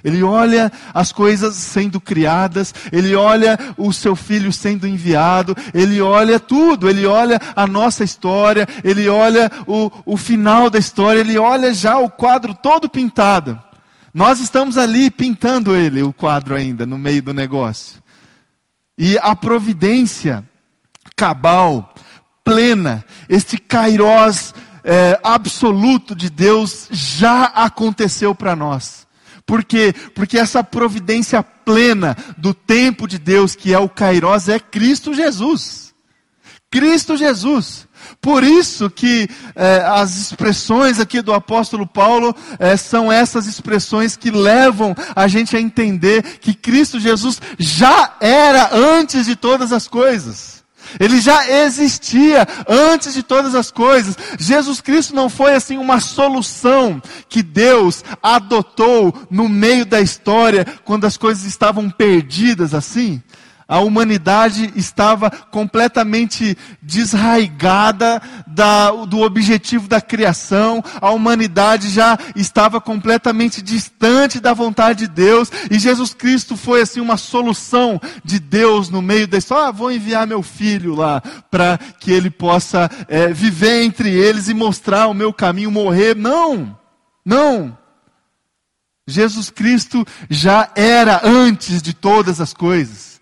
Ele 0.04 0.24
olha 0.24 0.72
as 0.94 1.12
coisas 1.12 1.56
sendo 1.56 2.00
criadas, 2.00 2.74
ele 2.92 3.16
olha 3.16 3.58
o 3.78 3.92
seu 3.92 4.16
filho 4.16 4.54
sendo 4.54 4.88
enviado, 4.88 5.56
ele 5.74 6.00
olha 6.00 6.40
tudo, 6.40 6.90
ele 6.90 7.06
olha 7.06 7.42
a 7.56 7.66
nossa 7.66 8.04
história, 8.04 8.68
ele 8.84 9.10
olha 9.10 9.52
o, 9.66 9.92
o 10.06 10.16
final 10.16 10.70
da 10.70 10.78
história, 10.78 11.20
ele 11.20 11.38
olha 11.38 11.74
já 11.74 11.98
o 11.98 12.10
quadro 12.10 12.54
todo 12.54 12.88
pintado. 12.88 13.60
Nós 14.18 14.40
estamos 14.40 14.80
ali 14.80 15.12
pintando 15.12 15.76
ele, 15.76 16.02
o 16.02 16.12
quadro 16.12 16.56
ainda, 16.56 16.88
no 16.88 16.98
meio 16.98 17.22
do 17.22 17.36
negócio. 17.36 18.02
E 18.98 19.16
a 19.20 19.36
providência 19.36 20.44
cabal, 21.16 21.94
plena, 22.44 23.06
este 23.30 23.60
kairós 23.60 24.56
é, 24.84 25.20
absoluto 25.24 26.16
de 26.16 26.32
Deus 26.32 26.88
já 26.90 27.44
aconteceu 27.44 28.34
para 28.34 28.56
nós. 28.56 29.06
Por 29.46 29.64
quê? 29.64 29.94
Porque 30.16 30.40
essa 30.40 30.64
providência 30.64 31.44
plena 31.44 32.18
do 32.40 32.56
tempo 32.56 33.08
de 33.08 33.20
Deus, 33.20 33.54
que 33.54 33.72
é 33.72 33.78
o 33.78 33.88
Kairos, 33.88 34.50
é 34.50 34.60
Cristo 34.60 35.14
Jesus. 35.14 35.94
Cristo 36.72 37.16
Jesus. 37.16 37.87
Por 38.22 38.44
isso 38.44 38.89
que 38.89 39.30
eh, 39.56 39.84
as 39.86 40.18
expressões 40.18 41.00
aqui 41.00 41.22
do 41.22 41.34
apóstolo 41.34 41.86
Paulo 41.86 42.36
eh, 42.60 42.77
são 42.77 43.12
essas 43.12 43.48
expressões 43.48 44.16
que 44.16 44.32
levam 44.32 44.96
a 45.16 45.27
gente 45.27 45.56
a 45.56 45.62
entender 45.62 46.24
que 46.39 46.54
Cristo 46.54 47.00
Jesus 47.00 47.42
já 47.58 48.16
era 48.20 48.70
antes 48.74 49.25
de 49.25 49.36
todas 49.36 49.72
as 49.72 49.88
coisas. 49.88 50.58
Ele 51.00 51.20
já 51.20 51.48
existia 51.66 52.48
antes 52.68 53.13
de 53.13 53.24
todas 53.24 53.56
as 53.56 53.72
coisas. 53.72 54.18
Jesus 54.39 54.82
Cristo 54.82 55.13
não 55.13 55.30
foi 55.30 55.54
assim 55.54 55.77
uma 55.77 56.00
solução 56.00 57.01
que 57.27 57.44
Deus 57.44 58.04
adotou 58.22 59.13
no 59.30 59.50
meio 59.50 59.86
da 59.86 60.00
história 60.00 60.66
quando 60.86 61.06
as 61.06 61.18
coisas 61.18 61.44
estavam 61.44 61.89
perdidas 61.89 62.74
assim. 62.74 63.22
A 63.68 63.80
humanidade 63.80 64.72
estava 64.76 65.30
completamente 65.30 66.58
desraigada 66.82 68.22
da, 68.46 68.92
do 68.92 69.22
objetivo 69.22 69.88
da 69.88 70.02
criação, 70.02 70.84
a 71.02 71.12
humanidade 71.12 71.90
já 71.90 72.18
estava 72.36 72.80
completamente 72.80 73.62
distante 73.62 74.40
da 74.40 74.54
vontade 74.54 75.00
de 75.00 75.08
Deus, 75.08 75.52
e 75.70 75.78
Jesus 75.80 76.14
Cristo 76.14 76.56
foi 76.56 76.82
assim 76.82 77.00
uma 77.00 77.18
solução 77.18 78.00
de 78.24 78.40
Deus 78.40 78.90
no 78.90 79.02
meio 79.02 79.28
história. 79.38 79.68
Ah, 79.68 79.72
vou 79.72 79.92
enviar 79.92 80.28
meu 80.28 80.42
filho 80.42 80.96
lá 80.96 81.22
para 81.50 81.78
que 82.00 82.12
ele 82.12 82.30
possa 82.30 82.90
é, 83.08 83.28
viver 83.34 83.84
entre 83.84 84.10
eles 84.10 84.48
e 84.50 84.54
mostrar 84.54 85.08
o 85.08 85.14
meu 85.14 85.34
caminho, 85.34 85.72
morrer. 85.72 86.16
Não, 86.16 86.78
não. 87.26 87.78
Jesus 89.08 89.50
Cristo 89.50 90.06
já 90.30 90.70
era 90.76 91.22
antes 91.24 91.82
de 91.82 91.94
todas 91.94 92.42
as 92.42 92.54
coisas. 92.54 93.17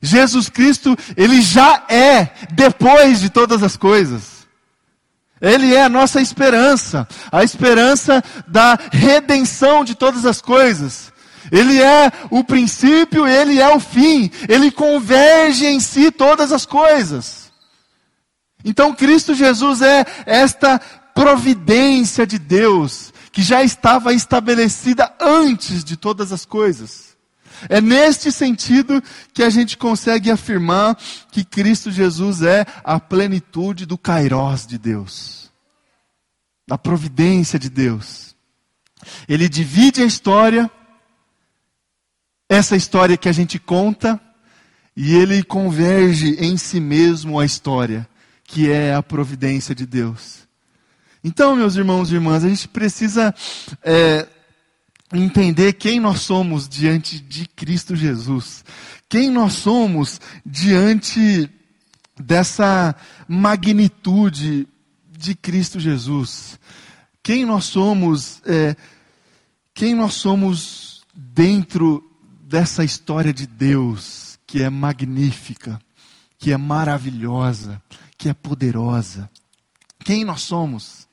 Jesus 0.00 0.48
Cristo, 0.48 0.96
ele 1.16 1.40
já 1.40 1.84
é 1.88 2.30
depois 2.52 3.20
de 3.20 3.30
todas 3.30 3.62
as 3.62 3.76
coisas. 3.76 4.36
Ele 5.40 5.74
é 5.74 5.82
a 5.82 5.88
nossa 5.88 6.20
esperança, 6.20 7.06
a 7.30 7.44
esperança 7.44 8.22
da 8.46 8.78
redenção 8.90 9.84
de 9.84 9.94
todas 9.94 10.24
as 10.24 10.40
coisas. 10.40 11.12
Ele 11.52 11.80
é 11.80 12.10
o 12.30 12.42
princípio, 12.42 13.26
ele 13.26 13.60
é 13.60 13.68
o 13.68 13.78
fim, 13.78 14.30
ele 14.48 14.70
converge 14.70 15.66
em 15.66 15.78
si 15.78 16.10
todas 16.10 16.52
as 16.52 16.66
coisas. 16.66 17.52
Então 18.64 18.94
Cristo 18.94 19.34
Jesus 19.34 19.82
é 19.82 20.04
esta 20.24 20.80
providência 21.14 22.26
de 22.26 22.38
Deus 22.38 23.12
que 23.30 23.42
já 23.42 23.62
estava 23.62 24.12
estabelecida 24.14 25.12
antes 25.20 25.84
de 25.84 25.96
todas 25.96 26.32
as 26.32 26.44
coisas. 26.44 27.05
É 27.68 27.80
neste 27.80 28.30
sentido 28.30 29.02
que 29.32 29.42
a 29.42 29.50
gente 29.50 29.76
consegue 29.76 30.30
afirmar 30.30 30.96
que 31.30 31.44
Cristo 31.44 31.90
Jesus 31.90 32.42
é 32.42 32.66
a 32.84 33.00
plenitude 33.00 33.86
do 33.86 33.96
Kairós 33.96 34.66
de 34.66 34.78
Deus, 34.78 35.50
da 36.66 36.76
providência 36.76 37.58
de 37.58 37.70
Deus. 37.70 38.34
Ele 39.28 39.48
divide 39.48 40.02
a 40.02 40.06
história, 40.06 40.70
essa 42.48 42.76
história 42.76 43.16
que 43.16 43.28
a 43.28 43.32
gente 43.32 43.58
conta, 43.58 44.20
e 44.96 45.14
ele 45.14 45.42
converge 45.42 46.36
em 46.40 46.56
si 46.56 46.80
mesmo 46.80 47.38
a 47.38 47.44
história, 47.44 48.08
que 48.44 48.70
é 48.70 48.94
a 48.94 49.02
providência 49.02 49.74
de 49.74 49.84
Deus. 49.84 50.46
Então, 51.22 51.56
meus 51.56 51.76
irmãos 51.76 52.10
e 52.10 52.14
irmãs, 52.14 52.44
a 52.44 52.48
gente 52.48 52.68
precisa 52.68 53.34
é, 53.82 54.26
entender 55.22 55.74
quem 55.74 56.00
nós 56.00 56.20
somos 56.20 56.68
diante 56.68 57.20
de 57.20 57.46
Cristo 57.46 57.94
Jesus. 57.94 58.64
Quem 59.08 59.30
nós 59.30 59.54
somos 59.54 60.20
diante 60.44 61.50
dessa 62.18 62.94
magnitude 63.28 64.66
de 65.10 65.34
Cristo 65.34 65.78
Jesus. 65.78 66.58
Quem 67.22 67.44
nós 67.44 67.64
somos, 67.64 68.40
é, 68.46 68.76
quem 69.74 69.94
nós 69.94 70.14
somos 70.14 71.02
dentro 71.14 72.02
dessa 72.42 72.84
história 72.84 73.32
de 73.32 73.46
Deus 73.46 74.38
que 74.46 74.62
é 74.62 74.70
magnífica, 74.70 75.80
que 76.38 76.52
é 76.52 76.56
maravilhosa, 76.56 77.82
que 78.16 78.28
é 78.28 78.34
poderosa. 78.34 79.28
Quem 80.04 80.24
nós 80.24 80.42
somos? 80.42 81.08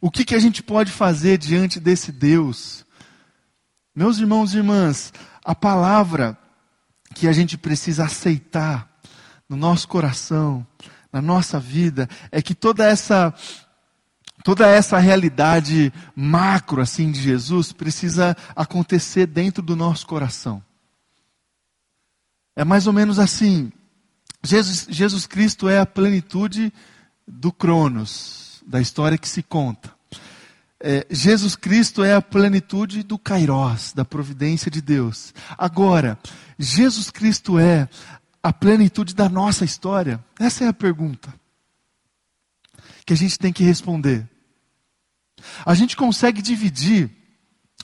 O 0.00 0.10
que, 0.10 0.24
que 0.24 0.34
a 0.34 0.38
gente 0.38 0.62
pode 0.62 0.90
fazer 0.90 1.36
diante 1.36 1.78
desse 1.78 2.10
Deus? 2.10 2.84
Meus 3.94 4.18
irmãos 4.18 4.54
e 4.54 4.56
irmãs, 4.56 5.12
a 5.44 5.54
palavra 5.54 6.38
que 7.14 7.28
a 7.28 7.32
gente 7.32 7.58
precisa 7.58 8.06
aceitar 8.06 8.88
no 9.46 9.54
nosso 9.54 9.86
coração, 9.86 10.66
na 11.12 11.20
nossa 11.20 11.60
vida, 11.60 12.08
é 12.30 12.40
que 12.40 12.54
toda 12.54 12.86
essa 12.86 13.34
toda 14.42 14.66
essa 14.66 14.98
realidade 14.98 15.92
macro 16.16 16.80
assim 16.80 17.12
de 17.12 17.20
Jesus 17.20 17.70
precisa 17.70 18.34
acontecer 18.56 19.26
dentro 19.26 19.62
do 19.62 19.76
nosso 19.76 20.06
coração. 20.06 20.64
É 22.56 22.64
mais 22.64 22.86
ou 22.86 22.94
menos 22.94 23.18
assim. 23.18 23.70
Jesus, 24.42 24.86
Jesus 24.88 25.26
Cristo 25.26 25.68
é 25.68 25.78
a 25.78 25.86
plenitude 25.86 26.72
do 27.28 27.52
Cronos, 27.52 28.62
da 28.66 28.80
história 28.80 29.18
que 29.18 29.28
se 29.28 29.42
conta 29.42 30.01
é, 30.82 31.06
Jesus 31.08 31.54
Cristo 31.54 32.02
é 32.02 32.14
a 32.14 32.20
plenitude 32.20 33.04
do 33.04 33.16
Kairós, 33.16 33.92
da 33.92 34.04
providência 34.04 34.68
de 34.68 34.82
Deus. 34.82 35.32
Agora, 35.56 36.18
Jesus 36.58 37.08
Cristo 37.08 37.56
é 37.56 37.88
a 38.42 38.52
plenitude 38.52 39.14
da 39.14 39.28
nossa 39.28 39.64
história? 39.64 40.22
Essa 40.40 40.64
é 40.64 40.68
a 40.68 40.72
pergunta 40.72 41.32
que 43.06 43.12
a 43.12 43.16
gente 43.16 43.38
tem 43.38 43.52
que 43.52 43.62
responder. 43.62 44.28
A 45.64 45.74
gente 45.74 45.96
consegue 45.96 46.42
dividir 46.42 47.08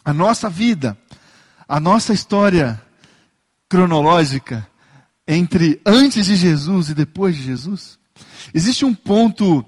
a 0.05 0.13
nossa 0.13 0.51
vida, 0.51 0.99
a 1.69 1.79
nossa 1.79 2.13
história 2.13 2.83
cronológica 3.69 4.67
entre 5.27 5.81
antes 5.87 6.27
de 6.27 6.35
Jesus 6.35 6.89
e 6.89 6.95
depois 6.95 7.37
de 7.37 7.43
Jesus? 7.43 7.97
Existe 8.53 8.85
um 8.85 8.95
ponto 8.95 9.65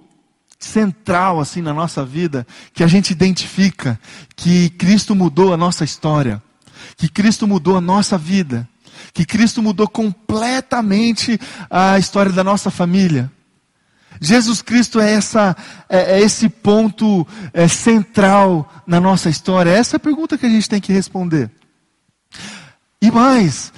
central 0.60 1.40
assim 1.40 1.62
na 1.62 1.72
nossa 1.72 2.04
vida, 2.04 2.46
que 2.74 2.84
a 2.84 2.86
gente 2.86 3.10
identifica 3.10 3.98
que 4.36 4.68
Cristo 4.70 5.14
mudou 5.14 5.52
a 5.52 5.56
nossa 5.56 5.84
história. 5.84 6.42
que 6.96 7.08
Cristo 7.08 7.46
mudou 7.46 7.76
a 7.76 7.80
nossa 7.80 8.16
vida, 8.18 8.68
que 9.12 9.24
Cristo 9.24 9.62
mudou 9.62 9.88
completamente 9.88 11.38
a 11.70 11.98
história 11.98 12.32
da 12.32 12.44
nossa 12.44 12.70
família. 12.70 13.30
Jesus 14.20 14.60
Cristo 14.60 15.00
é, 15.00 15.12
essa, 15.12 15.56
é, 15.88 16.18
é 16.18 16.20
esse 16.20 16.48
ponto 16.48 17.26
é, 17.52 17.66
central 17.68 18.70
na 18.86 19.00
nossa 19.00 19.30
história. 19.30 19.70
Essa 19.70 19.96
é 19.96 19.98
a 19.98 20.00
pergunta 20.00 20.36
que 20.36 20.46
a 20.46 20.48
gente 20.48 20.68
tem 20.68 20.80
que 20.80 20.92
responder. 20.92 21.50
E 23.00 23.10
mais, 23.10 23.72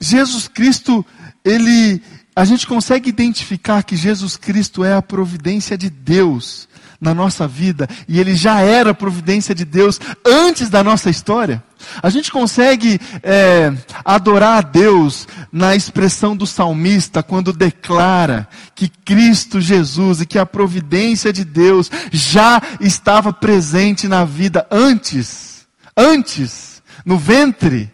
Jesus 0.00 0.46
Cristo, 0.46 1.04
ele, 1.44 2.00
a 2.34 2.44
gente 2.44 2.66
consegue 2.66 3.08
identificar 3.08 3.82
que 3.82 3.96
Jesus 3.96 4.36
Cristo 4.36 4.84
é 4.84 4.94
a 4.94 5.02
providência 5.02 5.76
de 5.76 5.90
Deus 5.90 6.68
na 7.00 7.14
nossa 7.14 7.48
vida 7.48 7.88
e 8.06 8.20
ele 8.20 8.34
já 8.34 8.60
era 8.60 8.90
a 8.90 8.94
providência 8.94 9.54
de 9.54 9.64
Deus 9.64 9.98
antes 10.24 10.68
da 10.68 10.84
nossa 10.84 11.08
história. 11.08 11.62
A 12.02 12.10
gente 12.10 12.30
consegue 12.30 13.00
é, 13.22 13.72
adorar 14.04 14.58
a 14.58 14.60
Deus 14.60 15.26
na 15.50 15.74
expressão 15.74 16.36
do 16.36 16.46
salmista 16.46 17.22
quando 17.22 17.54
declara 17.54 18.46
que 18.74 18.88
Cristo 18.88 19.60
Jesus 19.60 20.20
e 20.20 20.26
que 20.26 20.38
a 20.38 20.44
providência 20.44 21.32
de 21.32 21.42
Deus 21.42 21.90
já 22.12 22.60
estava 22.80 23.32
presente 23.32 24.06
na 24.06 24.26
vida 24.26 24.66
antes, 24.70 25.66
antes, 25.96 26.82
no 27.04 27.16
ventre, 27.16 27.90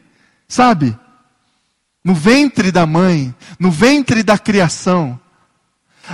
sabe? 0.49 0.97
No 2.07 2.15
ventre 2.15 2.71
da 2.71 2.87
mãe, 2.87 3.35
no 3.59 3.69
ventre 3.69 4.23
da 4.23 4.39
criação. 4.39 5.19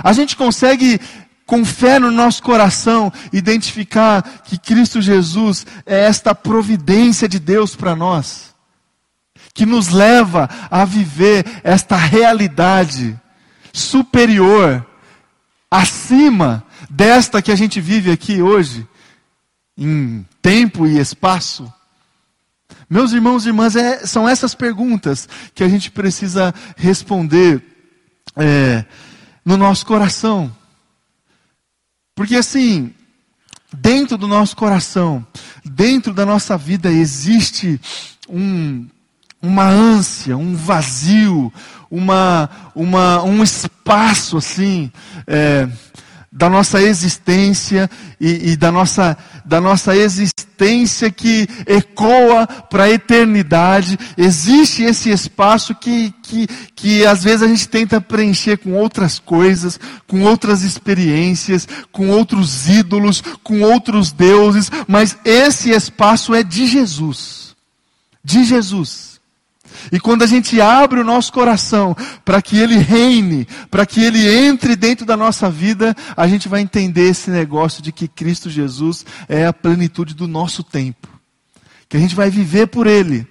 A 0.03 0.11
gente 0.11 0.35
consegue 0.35 0.99
com 1.45 1.63
fé 1.63 1.99
no 1.99 2.09
nosso 2.09 2.41
coração, 2.41 3.13
identificar 3.31 4.23
que 4.43 4.57
Cristo 4.57 5.03
Jesus 5.03 5.67
é 5.85 6.05
esta 6.05 6.33
providência 6.33 7.29
de 7.29 7.37
Deus 7.37 7.75
para 7.75 7.95
nós, 7.95 8.55
que 9.53 9.67
nos 9.67 9.89
leva 9.89 10.49
a 10.71 10.83
viver 10.83 11.45
esta 11.63 11.95
realidade 11.95 13.15
superior, 13.71 14.83
acima 15.69 16.65
desta 16.89 17.39
que 17.39 17.51
a 17.51 17.55
gente 17.55 17.79
vive 17.79 18.11
aqui 18.11 18.41
hoje, 18.41 18.87
em 19.77 20.25
tempo 20.41 20.87
e 20.87 20.97
espaço. 20.97 21.71
Meus 22.93 23.11
irmãos 23.11 23.43
e 23.43 23.49
irmãs, 23.49 23.75
é, 23.75 24.05
são 24.05 24.29
essas 24.29 24.53
perguntas 24.53 25.27
que 25.55 25.63
a 25.63 25.67
gente 25.67 25.89
precisa 25.89 26.53
responder 26.77 27.59
é, 28.35 28.85
no 29.43 29.57
nosso 29.57 29.83
coração. 29.83 30.55
Porque 32.13 32.35
assim, 32.35 32.93
dentro 33.75 34.15
do 34.15 34.27
nosso 34.27 34.55
coração, 34.55 35.25
dentro 35.65 36.13
da 36.13 36.23
nossa 36.23 36.55
vida 36.55 36.91
existe 36.91 37.81
um, 38.29 38.87
uma 39.41 39.67
ânsia, 39.67 40.37
um 40.37 40.55
vazio, 40.55 41.51
uma, 41.89 42.47
uma, 42.75 43.23
um 43.23 43.41
espaço 43.41 44.37
assim, 44.37 44.91
é, 45.25 45.67
da 46.35 46.49
nossa 46.49 46.81
existência 46.81 47.87
e, 48.19 48.51
e, 48.51 48.57
da, 48.57 48.71
nossa, 48.71 49.15
da 49.45 49.61
nossa 49.61 49.95
existência 49.95 51.11
que 51.11 51.47
ecoa 51.67 52.47
para 52.47 52.85
a 52.85 52.89
eternidade. 52.89 53.99
Existe 54.17 54.81
esse 54.81 55.11
espaço 55.11 55.75
que, 55.75 56.11
que, 56.23 56.47
que 56.75 57.05
às 57.05 57.23
vezes 57.23 57.43
a 57.43 57.47
gente 57.47 57.69
tenta 57.69 58.01
preencher 58.01 58.57
com 58.57 58.73
outras 58.73 59.19
coisas, 59.19 59.79
com 60.07 60.23
outras 60.23 60.63
experiências, 60.63 61.67
com 61.91 62.09
outros 62.09 62.67
ídolos, 62.67 63.21
com 63.43 63.61
outros 63.61 64.11
deuses, 64.11 64.71
mas 64.87 65.15
esse 65.23 65.69
espaço 65.69 66.33
é 66.33 66.41
de 66.41 66.65
Jesus. 66.65 67.55
De 68.23 68.43
Jesus. 68.43 69.12
E 69.91 69.99
quando 69.99 70.23
a 70.23 70.27
gente 70.27 70.59
abre 70.59 70.99
o 70.99 71.03
nosso 71.03 71.31
coração 71.31 71.95
para 72.23 72.41
que 72.41 72.57
Ele 72.57 72.77
reine, 72.77 73.47
para 73.69 73.85
que 73.85 74.03
Ele 74.03 74.27
entre 74.27 74.75
dentro 74.75 75.05
da 75.05 75.17
nossa 75.17 75.49
vida, 75.49 75.95
a 76.15 76.27
gente 76.27 76.47
vai 76.47 76.61
entender 76.61 77.09
esse 77.09 77.29
negócio 77.29 77.81
de 77.81 77.91
que 77.91 78.07
Cristo 78.07 78.49
Jesus 78.49 79.05
é 79.27 79.45
a 79.45 79.53
plenitude 79.53 80.13
do 80.13 80.27
nosso 80.27 80.63
tempo. 80.63 81.07
Que 81.87 81.97
a 81.97 81.99
gente 81.99 82.15
vai 82.15 82.29
viver 82.29 82.67
por 82.67 82.87
Ele, 82.87 83.27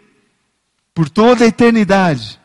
por 0.95 1.09
toda 1.09 1.45
a 1.45 1.49
eternidade. 1.49 2.40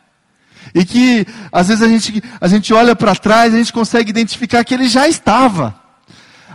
E 0.74 0.84
que 0.84 1.26
às 1.50 1.68
vezes 1.68 1.82
a 1.82 1.88
gente, 1.88 2.22
a 2.40 2.48
gente 2.48 2.72
olha 2.74 2.94
para 2.94 3.14
trás, 3.14 3.54
a 3.54 3.58
gente 3.58 3.72
consegue 3.72 4.10
identificar 4.10 4.64
que 4.64 4.74
Ele 4.74 4.88
já 4.88 5.08
estava. 5.08 5.87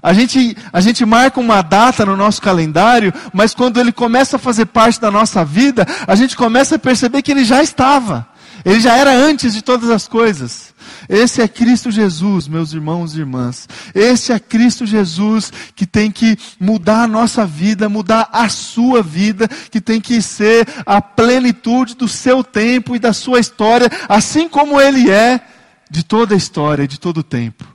A 0.03 0.11
gente, 0.11 0.57
a 0.73 0.81
gente 0.81 1.05
marca 1.05 1.39
uma 1.39 1.61
data 1.61 2.05
no 2.05 2.17
nosso 2.17 2.41
calendário, 2.41 3.13
mas 3.31 3.55
quando 3.55 3.79
ele 3.79 3.93
começa 3.93 4.35
a 4.35 4.39
fazer 4.39 4.65
parte 4.65 4.99
da 4.99 5.09
nossa 5.09 5.45
vida, 5.45 5.87
a 6.05 6.13
gente 6.13 6.35
começa 6.35 6.75
a 6.75 6.79
perceber 6.79 7.21
que 7.21 7.31
ele 7.31 7.45
já 7.45 7.63
estava. 7.63 8.27
Ele 8.65 8.81
já 8.81 8.97
era 8.97 9.15
antes 9.15 9.53
de 9.53 9.61
todas 9.61 9.89
as 9.89 10.05
coisas. 10.05 10.73
Esse 11.07 11.41
é 11.41 11.47
Cristo 11.47 11.89
Jesus, 11.89 12.47
meus 12.49 12.73
irmãos 12.73 13.15
e 13.15 13.19
irmãs. 13.19 13.67
Esse 13.95 14.33
é 14.33 14.39
Cristo 14.39 14.85
Jesus 14.85 15.51
que 15.73 15.85
tem 15.85 16.11
que 16.11 16.37
mudar 16.59 17.03
a 17.03 17.07
nossa 17.07 17.45
vida, 17.45 17.87
mudar 17.87 18.29
a 18.31 18.49
sua 18.49 19.01
vida, 19.01 19.47
que 19.47 19.79
tem 19.79 20.01
que 20.01 20.21
ser 20.21 20.67
a 20.85 21.01
plenitude 21.01 21.95
do 21.95 22.07
seu 22.07 22.43
tempo 22.43 22.95
e 22.95 22.99
da 22.99 23.13
sua 23.13 23.39
história, 23.39 23.89
assim 24.09 24.49
como 24.49 24.79
ele 24.79 25.09
é 25.09 25.41
de 25.89 26.03
toda 26.03 26.33
a 26.33 26.37
história, 26.37 26.87
de 26.87 26.99
todo 26.99 27.17
o 27.19 27.23
tempo. 27.23 27.72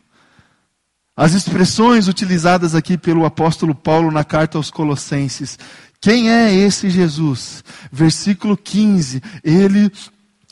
As 1.18 1.34
expressões 1.34 2.06
utilizadas 2.06 2.76
aqui 2.76 2.96
pelo 2.96 3.24
apóstolo 3.24 3.74
Paulo 3.74 4.08
na 4.12 4.22
carta 4.22 4.56
aos 4.56 4.70
Colossenses. 4.70 5.58
Quem 6.00 6.30
é 6.30 6.54
esse 6.54 6.88
Jesus? 6.88 7.64
Versículo 7.90 8.56
15. 8.56 9.20
Ele 9.42 9.90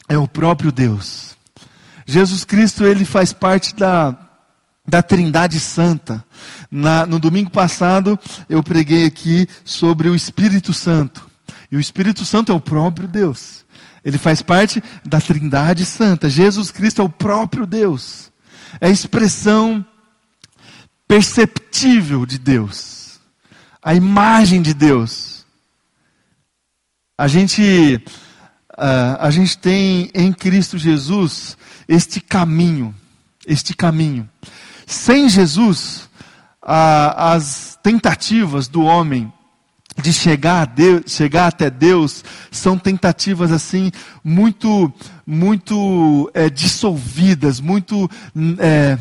é 0.08 0.18
o 0.18 0.26
próprio 0.26 0.72
Deus. 0.72 1.36
Jesus 2.04 2.44
Cristo, 2.44 2.84
ele 2.84 3.04
faz 3.04 3.32
parte 3.32 3.76
da, 3.76 4.18
da 4.84 5.00
Trindade 5.04 5.60
Santa. 5.60 6.24
Na, 6.68 7.06
no 7.06 7.20
domingo 7.20 7.50
passado, 7.50 8.18
eu 8.48 8.60
preguei 8.60 9.06
aqui 9.06 9.48
sobre 9.64 10.08
o 10.08 10.16
Espírito 10.16 10.72
Santo. 10.72 11.30
E 11.70 11.76
o 11.76 11.80
Espírito 11.80 12.24
Santo 12.24 12.50
é 12.50 12.54
o 12.56 12.60
próprio 12.60 13.06
Deus. 13.06 13.64
Ele 14.04 14.18
faz 14.18 14.42
parte 14.42 14.82
da 15.04 15.20
Trindade 15.20 15.84
Santa. 15.84 16.28
Jesus 16.28 16.72
Cristo 16.72 17.02
é 17.02 17.04
o 17.04 17.08
próprio 17.08 17.64
Deus. 17.66 18.32
É 18.80 18.88
a 18.88 18.90
expressão 18.90 19.86
perceptível 21.06 22.26
de 22.26 22.38
Deus, 22.38 23.20
a 23.82 23.94
imagem 23.94 24.60
de 24.60 24.74
Deus. 24.74 25.44
A 27.18 27.28
gente, 27.28 28.02
uh, 28.72 29.16
a 29.20 29.30
gente 29.30 29.56
tem 29.56 30.10
em 30.14 30.32
Cristo 30.32 30.76
Jesus 30.76 31.56
este 31.88 32.20
caminho, 32.20 32.94
este 33.46 33.74
caminho. 33.74 34.28
Sem 34.86 35.28
Jesus, 35.28 36.08
uh, 36.62 37.14
as 37.16 37.78
tentativas 37.82 38.68
do 38.68 38.82
homem 38.82 39.32
de 40.02 40.12
chegar, 40.12 40.62
a 40.62 40.64
Deus, 40.66 41.02
chegar 41.06 41.46
até 41.46 41.70
Deus 41.70 42.22
são 42.50 42.76
tentativas 42.78 43.50
assim 43.50 43.90
muito, 44.22 44.92
muito 45.26 46.30
é, 46.34 46.50
dissolvidas, 46.50 47.60
muito 47.60 48.10
é, 48.58 48.98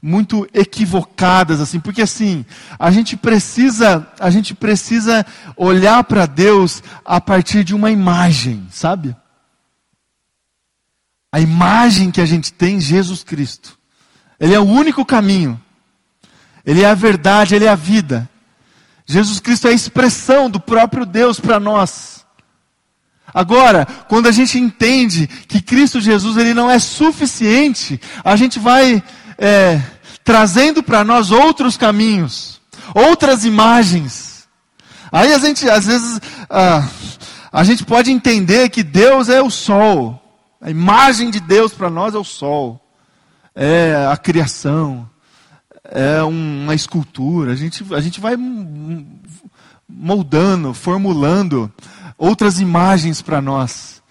muito 0.00 0.48
equivocadas 0.54 1.60
assim, 1.60 1.80
porque 1.80 2.02
assim, 2.02 2.44
a 2.78 2.90
gente 2.90 3.16
precisa, 3.16 4.06
a 4.18 4.30
gente 4.30 4.54
precisa 4.54 5.26
olhar 5.56 6.02
para 6.04 6.26
Deus 6.26 6.82
a 7.04 7.20
partir 7.20 7.64
de 7.64 7.74
uma 7.74 7.90
imagem, 7.90 8.66
sabe? 8.70 9.14
A 11.32 11.40
imagem 11.40 12.10
que 12.10 12.20
a 12.20 12.26
gente 12.26 12.52
tem 12.52 12.80
Jesus 12.80 13.22
Cristo. 13.22 13.76
Ele 14.40 14.54
é 14.54 14.60
o 14.60 14.64
único 14.64 15.04
caminho. 15.04 15.60
Ele 16.64 16.82
é 16.82 16.86
a 16.86 16.94
verdade, 16.94 17.54
ele 17.54 17.64
é 17.64 17.68
a 17.68 17.74
vida. 17.74 18.28
Jesus 19.04 19.40
Cristo 19.40 19.66
é 19.66 19.70
a 19.70 19.74
expressão 19.74 20.48
do 20.48 20.60
próprio 20.60 21.04
Deus 21.04 21.40
para 21.40 21.58
nós. 21.58 22.18
Agora, 23.32 23.86
quando 24.08 24.26
a 24.26 24.32
gente 24.32 24.58
entende 24.58 25.26
que 25.26 25.60
Cristo 25.60 26.00
Jesus 26.00 26.36
ele 26.36 26.54
não 26.54 26.70
é 26.70 26.78
suficiente, 26.78 28.00
a 28.24 28.36
gente 28.36 28.58
vai 28.58 29.02
é, 29.38 29.80
trazendo 30.24 30.82
para 30.82 31.04
nós 31.04 31.30
outros 31.30 31.76
caminhos, 31.76 32.60
outras 32.92 33.44
imagens. 33.44 34.48
Aí 35.10 35.32
a 35.32 35.38
gente, 35.38 35.68
às 35.70 35.86
vezes, 35.86 36.20
ah, 36.50 36.86
a 37.52 37.64
gente 37.64 37.84
pode 37.84 38.10
entender 38.10 38.68
que 38.68 38.82
Deus 38.82 39.28
é 39.28 39.40
o 39.40 39.50
sol. 39.50 40.22
A 40.60 40.70
imagem 40.70 41.30
de 41.30 41.40
Deus 41.40 41.72
para 41.72 41.88
nós 41.88 42.14
é 42.14 42.18
o 42.18 42.24
sol. 42.24 42.84
É 43.54 44.08
a 44.10 44.16
criação. 44.16 45.08
É 45.84 46.22
uma 46.22 46.74
escultura. 46.74 47.52
A 47.52 47.56
gente, 47.56 47.84
a 47.94 48.00
gente 48.00 48.20
vai 48.20 48.36
moldando, 49.88 50.74
formulando 50.74 51.72
outras 52.18 52.60
imagens 52.60 53.22
para 53.22 53.40
nós. 53.40 54.02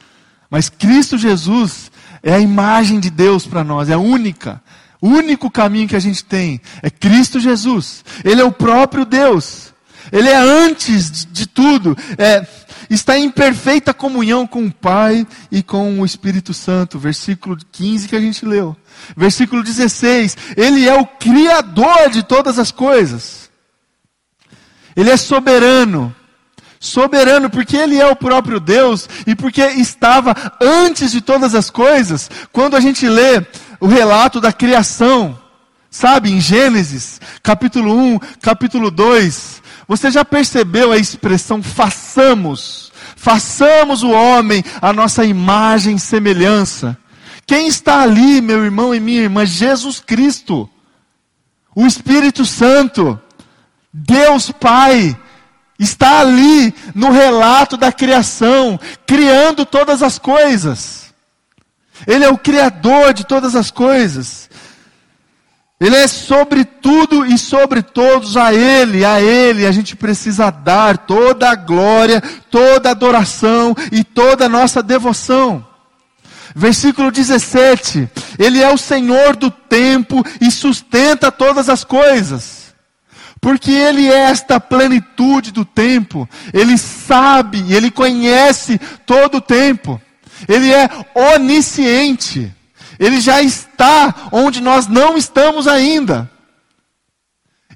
Mas 0.50 0.70
Cristo 0.70 1.18
Jesus 1.18 1.92
é 2.24 2.34
a 2.34 2.40
imagem 2.40 3.00
de 3.00 3.10
Deus 3.10 3.46
para 3.46 3.64
nós, 3.64 3.90
é 3.90 3.94
a 3.94 4.00
única. 4.00 4.62
O 5.02 5.10
único 5.10 5.50
caminho 5.50 5.88
que 5.88 5.96
a 5.96 6.00
gente 6.00 6.24
tem 6.24 6.60
é 6.82 6.90
Cristo 6.90 7.40
Jesus. 7.40 8.04
Ele 8.24 8.42
é 8.42 8.44
o 8.44 8.52
próprio 8.52 9.06
Deus. 9.06 9.74
Ele 10.12 10.30
é 10.30 10.38
antes 10.38 11.26
de 11.26 11.48
tudo. 11.48 11.96
É, 12.18 12.46
está 12.90 13.18
em 13.18 13.30
perfeita 13.30 13.94
comunhão 13.94 14.48
com 14.48 14.66
o 14.66 14.72
Pai 14.72 15.26
e 15.52 15.62
com 15.62 16.00
o 16.00 16.06
Espírito 16.06 16.54
Santo. 16.54 16.98
Versículo 16.98 17.58
15 17.72 18.08
que 18.08 18.16
a 18.16 18.22
gente 18.22 18.46
leu. 18.46 18.76
Versículo 19.16 19.64
16: 19.64 20.38
Ele 20.56 20.88
é 20.88 20.94
o 20.94 21.06
Criador 21.06 22.10
de 22.10 22.24
todas 22.24 22.58
as 22.58 22.72
coisas. 22.72 23.50
Ele 24.96 25.12
é 25.12 25.18
soberano. 25.18 26.14
Soberano, 26.80 27.50
porque 27.50 27.76
Ele 27.76 28.00
é 28.00 28.06
o 28.06 28.16
próprio 28.16 28.60
Deus 28.60 29.10
e 29.26 29.36
porque 29.36 29.62
estava 29.62 30.36
antes 30.62 31.12
de 31.12 31.22
todas 31.22 31.56
as 31.56 31.70
coisas. 31.70 32.30
Quando 32.52 32.76
a 32.76 32.80
gente 32.80 33.08
lê 33.08 33.44
o 33.80 33.88
relato 33.88 34.40
da 34.42 34.52
criação, 34.52 35.38
sabe, 35.90 36.32
em 36.32 36.40
Gênesis, 36.42 37.20
capítulo 37.44 37.96
1, 37.96 38.20
capítulo 38.42 38.90
2, 38.90 39.62
você 39.88 40.12
já 40.12 40.26
percebeu 40.26 40.92
a 40.92 40.98
expressão 40.98 41.64
façamos? 41.64 42.92
Façamos 43.16 44.04
o 44.04 44.12
homem 44.12 44.64
a 44.82 44.92
nossa 44.92 45.24
imagem 45.24 45.96
e 45.96 46.00
semelhança. 46.00 46.98
Quem 47.46 47.68
está 47.68 48.02
ali, 48.02 48.42
meu 48.42 48.64
irmão 48.64 48.94
e 48.94 49.00
minha 49.00 49.22
irmã? 49.22 49.46
Jesus 49.46 50.00
Cristo, 50.00 50.70
o 51.74 51.86
Espírito 51.88 52.46
Santo, 52.46 53.20
Deus 53.94 54.52
Pai, 54.52 55.18
está 55.80 56.20
ali 56.20 56.74
no 56.94 57.12
relato 57.12 57.78
da 57.78 57.92
criação, 57.92 58.80
criando 59.06 59.66
todas 59.66 60.04
as 60.04 60.20
coisas. 60.20 61.07
Ele 62.06 62.24
é 62.24 62.30
o 62.30 62.38
Criador 62.38 63.14
de 63.14 63.26
todas 63.26 63.56
as 63.56 63.72
coisas. 63.72 64.50
Ele 65.80 65.96
é 65.96 66.08
sobre 66.08 66.66
tudo 66.66 67.24
e 67.26 67.38
sobre 67.38 67.84
todos, 67.84 68.36
a 68.36 68.52
Ele, 68.52 69.06
a 69.06 69.22
Ele, 69.22 69.66
a 69.66 69.72
gente 69.72 69.96
precisa 69.96 70.50
dar 70.50 70.98
toda 70.98 71.52
a 71.52 71.56
glória, 71.56 72.20
toda 72.50 72.90
a 72.90 72.92
adoração 72.92 73.76
e 73.92 74.04
toda 74.04 74.46
a 74.46 74.50
nossa 74.50 74.82
devoção. 74.82 75.66
Versículo 76.56 77.12
17: 77.12 78.10
Ele 78.40 78.60
é 78.60 78.74
o 78.74 78.78
Senhor 78.78 79.36
do 79.36 79.52
tempo 79.52 80.26
e 80.42 80.50
sustenta 80.50 81.32
todas 81.32 81.70
as 81.70 81.84
coisas. 81.84 82.74
Porque 83.40 83.72
Ele 83.72 84.08
é 84.08 84.32
esta 84.32 84.60
plenitude 84.60 85.52
do 85.52 85.64
tempo, 85.64 86.28
Ele 86.52 86.76
sabe, 86.76 87.72
Ele 87.72 87.92
conhece 87.92 88.80
todo 89.06 89.36
o 89.36 89.42
tempo, 89.42 90.02
Ele 90.48 90.74
é 90.74 90.90
onisciente. 91.36 92.54
Ele 93.00 93.22
já 93.22 93.42
está 93.42 94.14
onde 94.32 94.62
nós 94.62 94.88
não 94.88 95.18
estamos 95.18 95.68
ainda. 95.68 96.30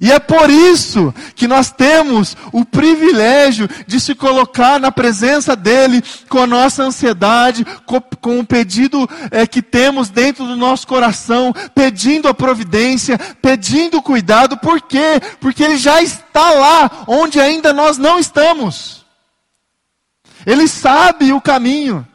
E 0.01 0.11
é 0.11 0.17
por 0.17 0.49
isso 0.49 1.13
que 1.35 1.47
nós 1.47 1.69
temos 1.69 2.35
o 2.51 2.65
privilégio 2.65 3.69
de 3.85 3.99
se 3.99 4.15
colocar 4.15 4.79
na 4.79 4.91
presença 4.91 5.55
dEle 5.55 6.03
com 6.27 6.39
a 6.39 6.47
nossa 6.47 6.81
ansiedade, 6.81 7.63
com, 8.19 8.39
o 8.39 8.43
pedido 8.43 9.07
é, 9.29 9.45
que 9.45 9.61
temos 9.61 10.09
dentro 10.09 10.43
do 10.47 10.55
nosso 10.55 10.87
coração, 10.87 11.53
pedindo 11.75 12.27
a 12.27 12.33
providência, 12.33 13.15
pedindo 13.43 14.01
cuidado. 14.01 14.57
Por 14.57 14.81
quê? 14.81 15.21
Porque 15.39 15.63
Ele 15.63 15.77
já 15.77 16.01
está 16.01 16.49
lá 16.49 17.03
onde 17.05 17.39
ainda 17.39 17.71
nós 17.71 17.99
não 17.99 18.17
estamos. 18.17 19.05
Ele 20.47 20.67
sabe 20.67 21.31
o 21.31 21.39
caminho, 21.39 22.07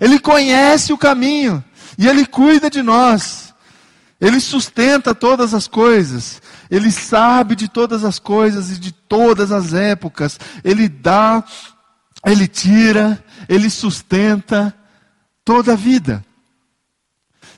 Ele 0.00 0.18
conhece 0.18 0.92
o 0.92 0.98
caminho. 0.98 1.64
E 1.98 2.06
Ele 2.06 2.26
cuida 2.26 2.68
de 2.68 2.82
nós. 2.82 3.54
Ele 4.20 4.40
sustenta 4.40 5.14
todas 5.14 5.54
as 5.54 5.66
coisas. 5.68 6.40
Ele 6.70 6.90
sabe 6.90 7.54
de 7.54 7.68
todas 7.68 8.04
as 8.04 8.18
coisas 8.18 8.70
e 8.70 8.78
de 8.78 8.92
todas 8.92 9.52
as 9.52 9.74
épocas. 9.74 10.38
Ele 10.64 10.88
dá, 10.88 11.44
Ele 12.24 12.46
tira, 12.48 13.22
Ele 13.48 13.70
sustenta 13.70 14.74
toda 15.44 15.72
a 15.72 15.76
vida. 15.76 16.24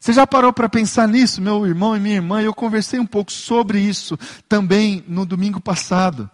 Você 0.01 0.12
já 0.12 0.27
parou 0.27 0.53
para 0.53 0.68
pensar 0.68 1.09
nisso, 1.09 1.42
meu 1.42 1.66
irmão 1.66 1.96
e 1.96 2.01
minha 2.01 2.16
irmã? 2.16 2.40
Eu 2.40 2.55
conversei 2.55 3.01
um 3.01 3.07
pouco 3.07 3.33
sobre 3.33 3.81
isso 3.81 4.18
também 4.48 5.05
no 5.09 5.27
domingo 5.27 5.61
passado. 5.61 6.31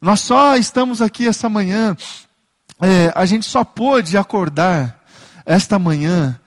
Nós 0.00 0.20
só 0.20 0.56
estamos 0.56 1.02
aqui 1.02 1.26
essa 1.26 1.48
manhã, 1.48 1.96
é, 2.80 3.12
a 3.14 3.26
gente 3.26 3.44
só 3.44 3.64
pôde 3.64 4.16
acordar 4.16 4.99
esta 5.50 5.80
manhã 5.80 6.38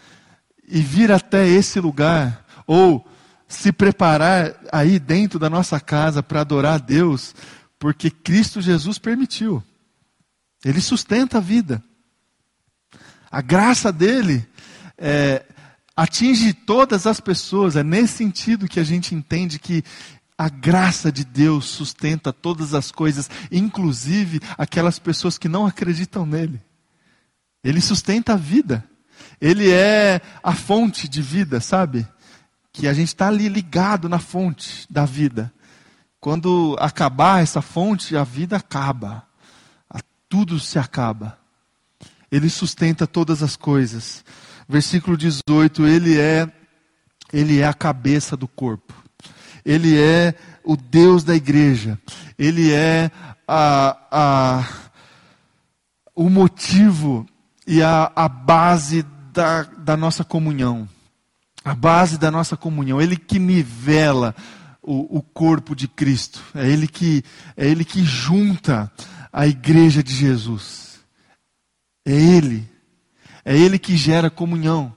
e 0.65 0.79
vir 0.79 1.11
até 1.11 1.45
esse 1.45 1.77
lugar, 1.81 2.45
ou 2.65 3.05
se 3.49 3.69
preparar 3.73 4.55
aí 4.71 4.97
dentro 4.97 5.37
da 5.37 5.49
nossa 5.49 5.77
casa 5.77 6.23
para 6.23 6.39
adorar 6.39 6.75
a 6.75 6.77
Deus, 6.77 7.35
porque 7.77 8.09
Cristo 8.09 8.61
Jesus 8.61 8.97
permitiu. 8.97 9.61
Ele 10.63 10.79
sustenta 10.79 11.39
a 11.39 11.41
vida. 11.41 11.83
A 13.29 13.41
graça 13.41 13.91
dele 13.91 14.47
é, 14.97 15.43
atinge 15.97 16.53
todas 16.53 17.05
as 17.05 17.19
pessoas. 17.19 17.75
É 17.75 17.83
nesse 17.83 18.13
sentido 18.13 18.69
que 18.69 18.79
a 18.79 18.85
gente 18.85 19.13
entende 19.13 19.59
que 19.59 19.83
a 20.37 20.47
graça 20.47 21.11
de 21.11 21.25
Deus 21.25 21.65
sustenta 21.65 22.31
todas 22.31 22.73
as 22.73 22.89
coisas, 22.89 23.29
inclusive 23.51 24.39
aquelas 24.57 24.97
pessoas 24.97 25.37
que 25.37 25.49
não 25.49 25.65
acreditam 25.65 26.25
nele. 26.25 26.61
Ele 27.61 27.81
sustenta 27.81 28.33
a 28.33 28.37
vida. 28.37 28.83
Ele 29.43 29.69
é 29.69 30.21
a 30.41 30.53
fonte 30.53 31.06
de 31.10 31.21
vida, 31.21 31.60
sabe? 31.60 32.08
Que 32.71 32.88
a 32.88 32.93
gente 32.93 33.10
está 33.10 33.27
ali 33.27 33.49
ligado 33.49 34.08
na 34.08 34.17
fonte 34.17 34.88
da 34.89 35.03
vida. 35.03 35.53
Quando 36.17 36.77
acabar 36.79 37.43
essa 37.43 37.62
fonte, 37.62 38.15
a 38.15 38.23
vida 38.23 38.56
acaba. 38.56 39.27
Tudo 40.29 40.62
se 40.62 40.79
acaba. 40.79 41.38
Ele 42.32 42.49
sustenta 42.49 43.06
todas 43.06 43.43
as 43.43 43.58
coisas. 43.58 44.23
Versículo 44.67 45.17
18, 45.17 45.86
ele 45.88 46.17
é 46.17 46.49
ele 47.34 47.60
é 47.60 47.67
a 47.67 47.73
cabeça 47.73 48.38
do 48.38 48.47
corpo. 48.47 48.93
Ele 49.65 49.99
é 49.99 50.36
o 50.63 50.77
Deus 50.77 51.25
da 51.25 51.36
igreja. 51.36 51.99
Ele 52.39 52.71
é 52.71 53.12
a, 53.45 53.97
a, 54.10 54.67
o 56.15 56.29
motivo 56.29 57.25
e 57.67 57.84
a, 57.84 58.10
a 58.15 58.29
base 58.29 59.06
da, 59.34 59.63
da 59.63 59.98
nossa 59.98 60.24
comunhão. 60.24 60.88
A 61.65 61.74
base 61.74 62.17
da 62.17 62.30
nossa 62.30 62.56
comunhão. 62.56 63.02
Ele 63.02 63.17
que 63.17 63.39
nivela 63.39 64.36
o, 64.82 65.17
o 65.17 65.22
corpo 65.22 65.76
de 65.76 65.88
Cristo. 65.88 66.41
É 66.54 66.67
Ele 66.67 66.88
que, 66.88 67.24
é 67.58 67.67
Ele 67.67 67.84
que 67.84 68.04
junta 68.04 68.91
a 69.32 69.48
igreja 69.48 70.04
de 70.04 70.13
Jesus. 70.13 71.00
É 72.06 72.13
Ele. 72.13 72.69
É 73.43 73.58
Ele 73.58 73.80
que 73.80 73.98
gera 73.98 74.30
comunhão. 74.30 74.93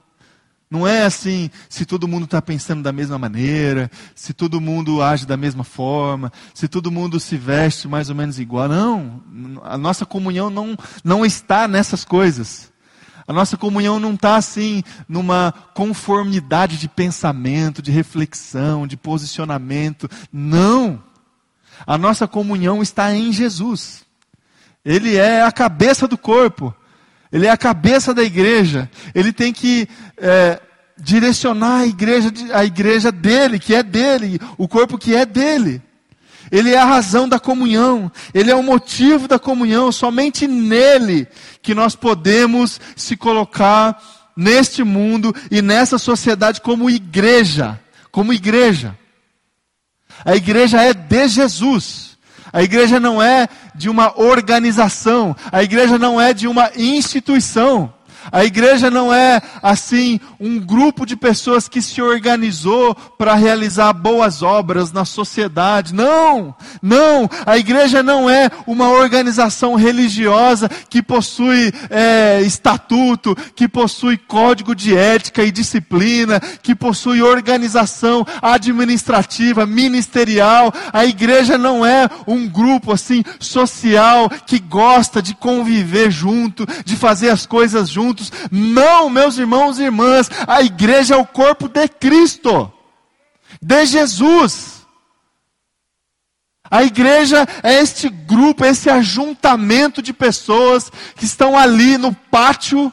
Não 0.69 0.85
é 0.85 1.05
assim 1.05 1.49
se 1.69 1.85
todo 1.85 2.09
mundo 2.09 2.25
está 2.25 2.41
pensando 2.41 2.83
da 2.83 2.91
mesma 2.91 3.17
maneira, 3.17 3.89
se 4.13 4.33
todo 4.33 4.59
mundo 4.59 5.01
age 5.01 5.25
da 5.25 5.37
mesma 5.37 5.63
forma, 5.63 6.29
se 6.53 6.67
todo 6.67 6.91
mundo 6.91 7.21
se 7.21 7.37
veste 7.37 7.87
mais 7.87 8.09
ou 8.09 8.15
menos 8.15 8.37
igual. 8.37 8.67
Não, 8.67 9.23
a 9.63 9.77
nossa 9.77 10.05
comunhão 10.05 10.49
não, 10.49 10.77
não 11.05 11.25
está 11.25 11.69
nessas 11.69 12.03
coisas. 12.03 12.69
A 13.27 13.33
nossa 13.33 13.57
comunhão 13.57 13.99
não 13.99 14.13
está 14.13 14.37
assim 14.37 14.81
numa 15.07 15.53
conformidade 15.73 16.77
de 16.77 16.87
pensamento, 16.87 17.81
de 17.81 17.91
reflexão, 17.91 18.87
de 18.87 18.95
posicionamento. 18.95 20.09
Não. 20.31 21.03
A 21.85 21.97
nossa 21.97 22.25
comunhão 22.25 22.81
está 22.81 23.13
em 23.13 23.33
Jesus. 23.33 24.05
Ele 24.83 25.17
é 25.17 25.43
a 25.43 25.51
cabeça 25.51 26.07
do 26.07 26.17
corpo. 26.17 26.73
Ele 27.29 27.45
é 27.45 27.49
a 27.49 27.57
cabeça 27.57 28.13
da 28.13 28.23
igreja. 28.23 28.89
Ele 29.13 29.33
tem 29.33 29.51
que 29.51 29.89
é, 30.17 30.61
direcionar 30.97 31.81
a 31.81 31.85
igreja, 31.85 32.31
a 32.53 32.63
igreja 32.63 33.11
dele, 33.11 33.59
que 33.59 33.75
é 33.75 33.83
dele, 33.83 34.39
o 34.57 34.69
corpo 34.69 34.97
que 34.97 35.13
é 35.13 35.25
dele. 35.25 35.81
Ele 36.51 36.73
é 36.73 36.77
a 36.77 36.85
razão 36.85 37.27
da 37.27 37.39
comunhão, 37.39 38.11
ele 38.33 38.51
é 38.51 38.55
o 38.55 38.63
motivo 38.63 39.27
da 39.27 39.37
comunhão, 39.37 39.91
somente 39.91 40.47
nele 40.47 41.27
que 41.61 41.73
nós 41.73 41.95
podemos 41.95 42.79
se 42.95 43.17
colocar 43.17 44.01
neste 44.35 44.83
mundo 44.83 45.35
e 45.49 45.61
nessa 45.61 45.97
sociedade 45.97 46.61
como 46.61 46.89
igreja, 46.89 47.79
como 48.11 48.31
igreja. 48.31 48.97
A 50.23 50.35
igreja 50.35 50.81
é 50.81 50.93
de 50.93 51.27
Jesus. 51.27 52.17
A 52.51 52.63
igreja 52.63 52.99
não 52.99 53.21
é 53.21 53.47
de 53.75 53.89
uma 53.89 54.19
organização, 54.19 55.35
a 55.51 55.61
igreja 55.61 55.97
não 55.97 56.19
é 56.19 56.33
de 56.33 56.47
uma 56.47 56.71
instituição. 56.75 57.93
A 58.31 58.43
igreja 58.43 58.89
não 58.89 59.13
é, 59.13 59.41
assim, 59.61 60.19
um 60.39 60.59
grupo 60.59 61.05
de 61.05 61.15
pessoas 61.15 61.67
que 61.67 61.81
se 61.81 62.01
organizou 62.01 62.95
para 63.17 63.35
realizar 63.35 63.93
boas 63.93 64.41
obras 64.41 64.91
na 64.91 65.05
sociedade. 65.05 65.93
Não, 65.93 66.55
não. 66.81 67.29
A 67.45 67.57
igreja 67.57 68.03
não 68.03 68.29
é 68.29 68.49
uma 68.65 68.89
organização 68.89 69.75
religiosa 69.75 70.69
que 70.89 71.01
possui 71.01 71.71
é, 71.89 72.41
estatuto, 72.41 73.35
que 73.55 73.67
possui 73.67 74.17
código 74.17 74.75
de 74.75 74.95
ética 74.95 75.43
e 75.43 75.51
disciplina, 75.51 76.39
que 76.39 76.75
possui 76.75 77.21
organização 77.21 78.25
administrativa, 78.41 79.65
ministerial. 79.65 80.73
A 80.91 81.05
igreja 81.05 81.57
não 81.57 81.85
é 81.85 82.09
um 82.25 82.47
grupo, 82.47 82.91
assim, 82.91 83.23
social 83.39 84.29
que 84.45 84.59
gosta 84.59 85.21
de 85.21 85.33
conviver 85.33 86.11
junto, 86.11 86.65
de 86.83 86.95
fazer 86.95 87.29
as 87.29 87.45
coisas 87.45 87.89
Não, 88.51 89.09
meus 89.09 89.37
irmãos 89.37 89.79
e 89.79 89.83
irmãs, 89.83 90.29
a 90.47 90.61
igreja 90.61 91.15
é 91.15 91.17
o 91.17 91.25
corpo 91.25 91.67
de 91.67 91.87
Cristo, 91.87 92.71
de 93.61 93.85
Jesus. 93.85 94.77
A 96.69 96.83
igreja 96.83 97.47
é 97.63 97.79
este 97.79 98.09
grupo, 98.09 98.65
esse 98.65 98.89
ajuntamento 98.89 100.01
de 100.01 100.11
pessoas 100.11 100.91
que 101.15 101.23
estão 101.23 101.57
ali 101.57 101.97
no 101.97 102.13
pátio, 102.13 102.91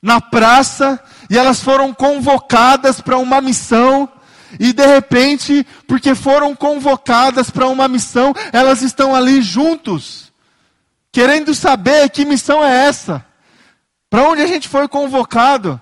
na 0.00 0.20
praça, 0.20 0.98
e 1.28 1.36
elas 1.36 1.60
foram 1.60 1.92
convocadas 1.92 3.00
para 3.00 3.18
uma 3.18 3.40
missão, 3.40 4.08
e 4.58 4.72
de 4.72 4.86
repente, 4.86 5.66
porque 5.86 6.14
foram 6.14 6.54
convocadas 6.54 7.50
para 7.50 7.66
uma 7.66 7.88
missão, 7.88 8.32
elas 8.52 8.80
estão 8.80 9.14
ali 9.14 9.42
juntos, 9.42 10.32
querendo 11.12 11.54
saber 11.54 12.08
que 12.08 12.24
missão 12.24 12.64
é 12.64 12.86
essa. 12.86 13.25
Para 14.16 14.30
onde 14.30 14.40
a 14.40 14.46
gente 14.46 14.66
foi 14.66 14.88
convocado? 14.88 15.78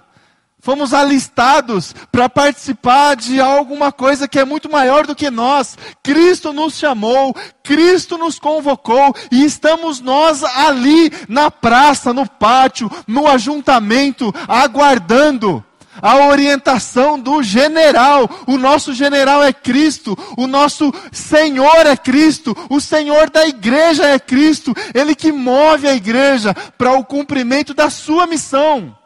Fomos 0.58 0.92
alistados 0.92 1.94
para 2.10 2.28
participar 2.28 3.14
de 3.14 3.40
alguma 3.40 3.92
coisa 3.92 4.26
que 4.26 4.40
é 4.40 4.44
muito 4.44 4.68
maior 4.68 5.06
do 5.06 5.14
que 5.14 5.30
nós. 5.30 5.78
Cristo 6.02 6.52
nos 6.52 6.76
chamou, 6.76 7.32
Cristo 7.62 8.18
nos 8.18 8.40
convocou 8.40 9.14
e 9.30 9.44
estamos 9.44 10.00
nós 10.00 10.42
ali 10.42 11.12
na 11.28 11.48
praça, 11.48 12.12
no 12.12 12.28
pátio, 12.28 12.90
no 13.06 13.28
ajuntamento, 13.28 14.34
aguardando 14.48 15.64
a 16.00 16.26
orientação 16.26 17.18
do 17.18 17.42
general. 17.42 18.28
O 18.46 18.56
nosso 18.56 18.92
general 18.92 19.42
é 19.42 19.52
Cristo, 19.52 20.16
o 20.36 20.46
nosso 20.46 20.92
Senhor 21.12 21.86
é 21.86 21.96
Cristo, 21.96 22.56
o 22.68 22.80
Senhor 22.80 23.30
da 23.30 23.46
igreja 23.46 24.06
é 24.06 24.18
Cristo, 24.18 24.74
ele 24.94 25.14
que 25.14 25.32
move 25.32 25.88
a 25.88 25.94
igreja 25.94 26.54
para 26.76 26.92
o 26.92 27.04
cumprimento 27.04 27.74
da 27.74 27.90
sua 27.90 28.26
missão. 28.26 28.96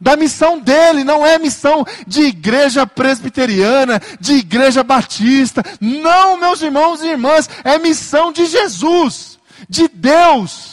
Da 0.00 0.16
missão 0.16 0.58
dele, 0.58 1.04
não 1.04 1.24
é 1.26 1.38
missão 1.38 1.84
de 2.06 2.22
igreja 2.22 2.86
presbiteriana, 2.86 4.00
de 4.18 4.34
igreja 4.34 4.82
batista. 4.82 5.62
Não, 5.80 6.38
meus 6.38 6.62
irmãos 6.62 7.02
e 7.02 7.08
irmãs, 7.08 7.48
é 7.62 7.78
missão 7.78 8.32
de 8.32 8.46
Jesus, 8.46 9.38
de 9.68 9.88
Deus. 9.88 10.71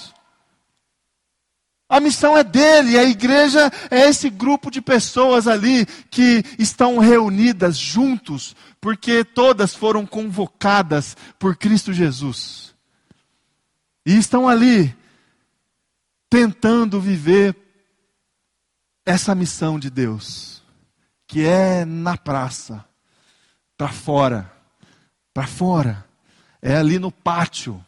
A 1.89 1.99
missão 1.99 2.37
é 2.37 2.43
dele, 2.43 2.99
a 2.99 3.03
igreja 3.03 3.71
é 3.89 4.07
esse 4.07 4.29
grupo 4.29 4.69
de 4.69 4.79
pessoas 4.79 5.47
ali 5.47 5.87
que 6.11 6.43
estão 6.59 6.99
reunidas 6.99 7.75
juntos, 7.75 8.55
porque 8.79 9.23
todas 9.23 9.73
foram 9.73 10.05
convocadas 10.05 11.17
por 11.39 11.57
Cristo 11.57 11.91
Jesus. 11.91 12.75
E 14.05 14.15
estão 14.15 14.47
ali 14.47 14.95
tentando 16.29 17.01
viver 17.01 17.55
essa 19.03 19.33
missão 19.33 19.79
de 19.79 19.89
Deus, 19.89 20.61
que 21.25 21.43
é 21.43 21.85
na 21.85 22.15
praça, 22.15 22.85
para 23.75 23.89
fora, 23.89 24.53
para 25.33 25.47
fora, 25.47 26.05
é 26.61 26.77
ali 26.77 26.99
no 26.99 27.11
pátio, 27.11 27.83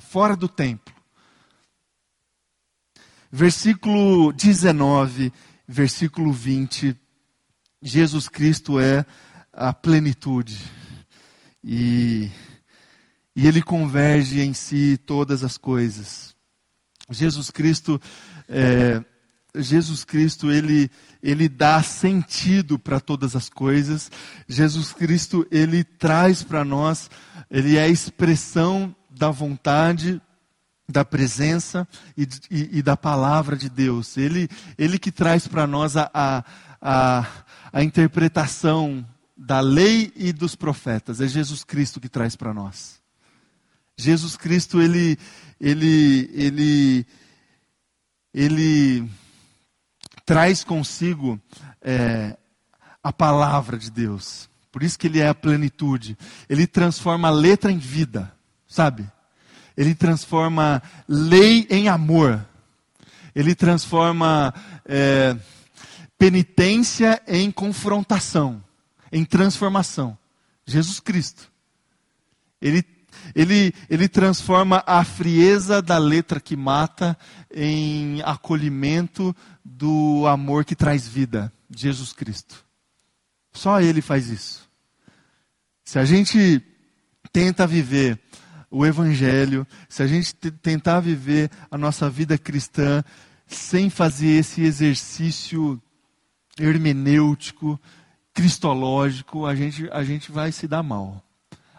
fora 0.00 0.34
do 0.34 0.48
templo 0.48 0.95
versículo 3.36 4.32
19, 4.32 5.30
versículo 5.68 6.32
20, 6.32 6.96
Jesus 7.82 8.30
Cristo 8.30 8.80
é 8.80 9.04
a 9.52 9.74
plenitude. 9.74 10.58
E, 11.62 12.30
e 13.34 13.46
ele 13.46 13.60
converge 13.60 14.40
em 14.40 14.54
si 14.54 14.96
todas 14.96 15.44
as 15.44 15.58
coisas. 15.58 16.34
Jesus 17.10 17.50
Cristo, 17.50 18.00
é, 18.48 19.04
Jesus 19.54 20.02
Cristo, 20.02 20.50
ele, 20.50 20.90
ele 21.22 21.46
dá 21.46 21.82
sentido 21.82 22.78
para 22.78 23.00
todas 23.00 23.36
as 23.36 23.50
coisas. 23.50 24.10
Jesus 24.48 24.94
Cristo, 24.94 25.46
ele 25.50 25.84
traz 25.84 26.42
para 26.42 26.64
nós, 26.64 27.10
ele 27.50 27.76
é 27.76 27.82
a 27.82 27.88
expressão 27.88 28.96
da 29.10 29.30
vontade 29.30 30.22
da 30.88 31.04
presença 31.04 31.86
e, 32.16 32.28
e, 32.50 32.78
e, 32.78 32.82
da 32.82 32.96
palavra 32.96 33.56
de 33.56 33.68
Deus. 33.68 34.16
Ele, 34.16 34.48
ele 34.78 34.98
que 34.98 35.10
traz 35.10 35.46
para 35.48 35.66
nós 35.66 35.96
a, 35.96 36.10
a, 36.14 36.44
a, 36.80 37.26
a, 37.72 37.82
interpretação 37.82 39.04
da 39.36 39.60
lei 39.60 40.12
e 40.14 40.32
dos 40.32 40.54
profetas. 40.54 41.20
É 41.20 41.26
Jesus 41.26 41.64
Cristo 41.64 42.00
que 42.00 42.08
traz 42.08 42.36
para 42.36 42.54
nós. 42.54 43.00
Jesus 43.96 44.36
Cristo, 44.36 44.80
ele, 44.80 45.18
ele, 45.60 46.30
ele, 46.34 47.06
ele 48.32 49.10
traz 50.24 50.62
consigo 50.62 51.40
é, 51.82 52.36
a 53.02 53.12
palavra 53.12 53.76
de 53.76 53.90
Deus. 53.90 54.48
Por 54.70 54.82
isso 54.82 54.98
que 54.98 55.06
ele 55.06 55.20
é 55.20 55.28
a 55.28 55.34
plenitude. 55.34 56.16
Ele 56.48 56.66
transforma 56.66 57.28
a 57.28 57.32
letra 57.32 57.72
em 57.72 57.78
vida, 57.78 58.32
sabe? 58.68 59.10
Ele 59.76 59.94
transforma 59.94 60.82
lei 61.08 61.66
em 61.70 61.88
amor. 61.88 62.44
Ele 63.34 63.54
transforma 63.54 64.54
é, 64.86 65.36
penitência 66.18 67.22
em 67.26 67.50
confrontação, 67.50 68.62
em 69.12 69.24
transformação. 69.24 70.16
Jesus 70.66 71.00
Cristo. 71.00 71.50
Ele, 72.60 72.82
ele, 73.34 73.74
ele 73.90 74.08
transforma 74.08 74.82
a 74.86 75.04
frieza 75.04 75.82
da 75.82 75.98
letra 75.98 76.40
que 76.40 76.56
mata 76.56 77.16
em 77.54 78.22
acolhimento 78.22 79.36
do 79.64 80.26
amor 80.26 80.64
que 80.64 80.74
traz 80.74 81.06
vida. 81.06 81.52
Jesus 81.70 82.12
Cristo. 82.12 82.64
Só 83.52 83.80
Ele 83.80 84.00
faz 84.00 84.28
isso. 84.28 84.68
Se 85.84 85.98
a 85.98 86.04
gente 86.04 86.62
tenta 87.32 87.66
viver 87.66 88.18
o 88.70 88.84
Evangelho, 88.84 89.66
se 89.88 90.02
a 90.02 90.06
gente 90.06 90.34
tentar 90.34 91.00
viver 91.00 91.50
a 91.70 91.78
nossa 91.78 92.10
vida 92.10 92.36
cristã 92.36 93.02
sem 93.46 93.88
fazer 93.88 94.38
esse 94.38 94.62
exercício 94.62 95.80
hermenêutico, 96.58 97.80
cristológico, 98.34 99.46
a 99.46 99.54
gente, 99.54 99.88
a 99.92 100.02
gente 100.02 100.32
vai 100.32 100.52
se 100.52 100.66
dar 100.66 100.82
mal. 100.82 101.22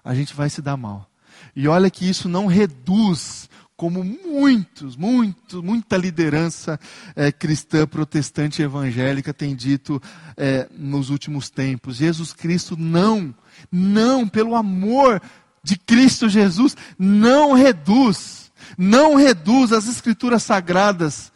A 0.04 0.15
gente 0.15 0.34
vai 0.34 0.50
se 0.50 0.62
dar 0.62 0.78
mal. 0.78 1.10
E 1.56 1.67
olha 1.67 1.89
que 1.89 2.08
isso 2.08 2.30
não 2.30 2.47
reduz, 2.47 3.50
como 3.76 4.04
muitos, 4.04 4.95
muitos, 4.95 5.62
muita 5.62 5.97
liderança 5.97 6.80
é, 7.15 7.32
cristã, 7.32 7.86
protestante, 7.86 8.63
evangélica 8.63 9.32
tem 9.32 9.56
dito 9.56 10.02
é, 10.36 10.67
nos 10.76 11.12
últimos 11.12 11.50
tempos. 11.50 11.97
Jesus 11.97 12.34
Cristo 12.34 12.76
não, 12.76 13.36
não, 13.71 14.28
pelo 14.28 14.56
amor 14.56 15.21
de 15.67 15.77
Cristo 15.77 16.30
Jesus 16.30 16.77
não 16.97 17.51
reduz, 17.51 18.49
não 18.77 19.15
reduz 19.15 19.73
as 19.73 19.86
escrituras 19.86 20.41
sagradas, 20.41 21.30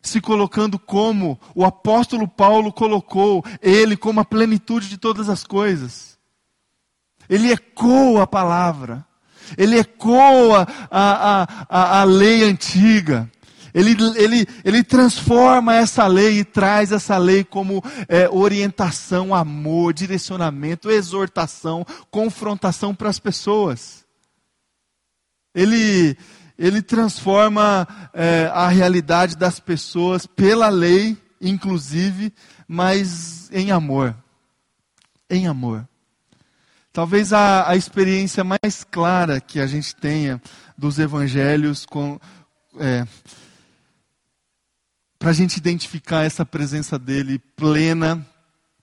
se 0.00 0.20
colocando 0.20 0.78
como 0.78 1.38
o 1.52 1.64
apóstolo 1.64 2.28
Paulo 2.28 2.72
colocou 2.72 3.44
ele 3.60 3.96
como 3.96 4.20
a 4.20 4.24
plenitude 4.24 4.88
de 4.88 4.96
todas 4.96 5.28
as 5.28 5.42
coisas. 5.42 6.16
Ele 7.28 7.50
ecoa 7.50 8.22
a 8.22 8.26
palavra, 8.28 9.04
ele 9.58 9.76
ecoa 9.76 10.68
a, 10.88 11.42
a, 11.42 11.66
a, 11.68 12.00
a 12.02 12.04
lei 12.04 12.44
antiga. 12.44 13.28
Ele, 13.76 13.94
ele, 14.16 14.46
ele 14.64 14.82
transforma 14.82 15.74
essa 15.74 16.06
lei 16.06 16.38
e 16.38 16.44
traz 16.44 16.92
essa 16.92 17.18
lei 17.18 17.44
como 17.44 17.84
é, 18.08 18.26
orientação, 18.26 19.34
amor, 19.34 19.92
direcionamento, 19.92 20.90
exortação, 20.90 21.84
confrontação 22.10 22.94
para 22.94 23.10
as 23.10 23.18
pessoas. 23.18 24.02
Ele, 25.54 26.16
ele 26.58 26.80
transforma 26.80 27.86
é, 28.14 28.50
a 28.50 28.66
realidade 28.68 29.36
das 29.36 29.60
pessoas 29.60 30.24
pela 30.24 30.70
lei, 30.70 31.14
inclusive, 31.38 32.32
mas 32.66 33.50
em 33.52 33.72
amor. 33.72 34.16
Em 35.28 35.46
amor. 35.46 35.86
Talvez 36.94 37.30
a, 37.30 37.68
a 37.68 37.76
experiência 37.76 38.42
mais 38.42 38.84
clara 38.90 39.38
que 39.38 39.60
a 39.60 39.66
gente 39.66 39.94
tenha 39.94 40.40
dos 40.78 40.98
evangelhos 40.98 41.84
com, 41.84 42.18
é, 42.80 43.06
para 45.18 45.30
a 45.30 45.32
gente 45.32 45.56
identificar 45.56 46.24
essa 46.24 46.44
presença 46.44 46.98
dele 46.98 47.38
plena 47.56 48.26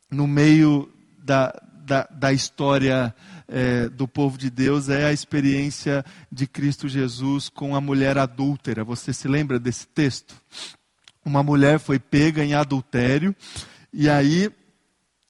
no 0.09 0.27
meio 0.27 0.91
da, 1.17 1.53
da, 1.85 2.07
da 2.11 2.33
história 2.33 3.13
é, 3.47 3.87
do 3.89 4.07
povo 4.07 4.37
de 4.37 4.49
Deus 4.49 4.89
é 4.89 5.05
a 5.05 5.13
experiência 5.13 6.03
de 6.31 6.47
Cristo 6.47 6.87
Jesus 6.87 7.49
com 7.49 7.75
a 7.75 7.81
mulher 7.81 8.17
adúltera. 8.17 8.83
Você 8.83 9.13
se 9.13 9.27
lembra 9.27 9.59
desse 9.59 9.85
texto? 9.87 10.35
Uma 11.23 11.43
mulher 11.43 11.79
foi 11.79 11.99
pega 11.99 12.43
em 12.43 12.53
adultério, 12.53 13.35
e 13.93 14.09
aí 14.09 14.51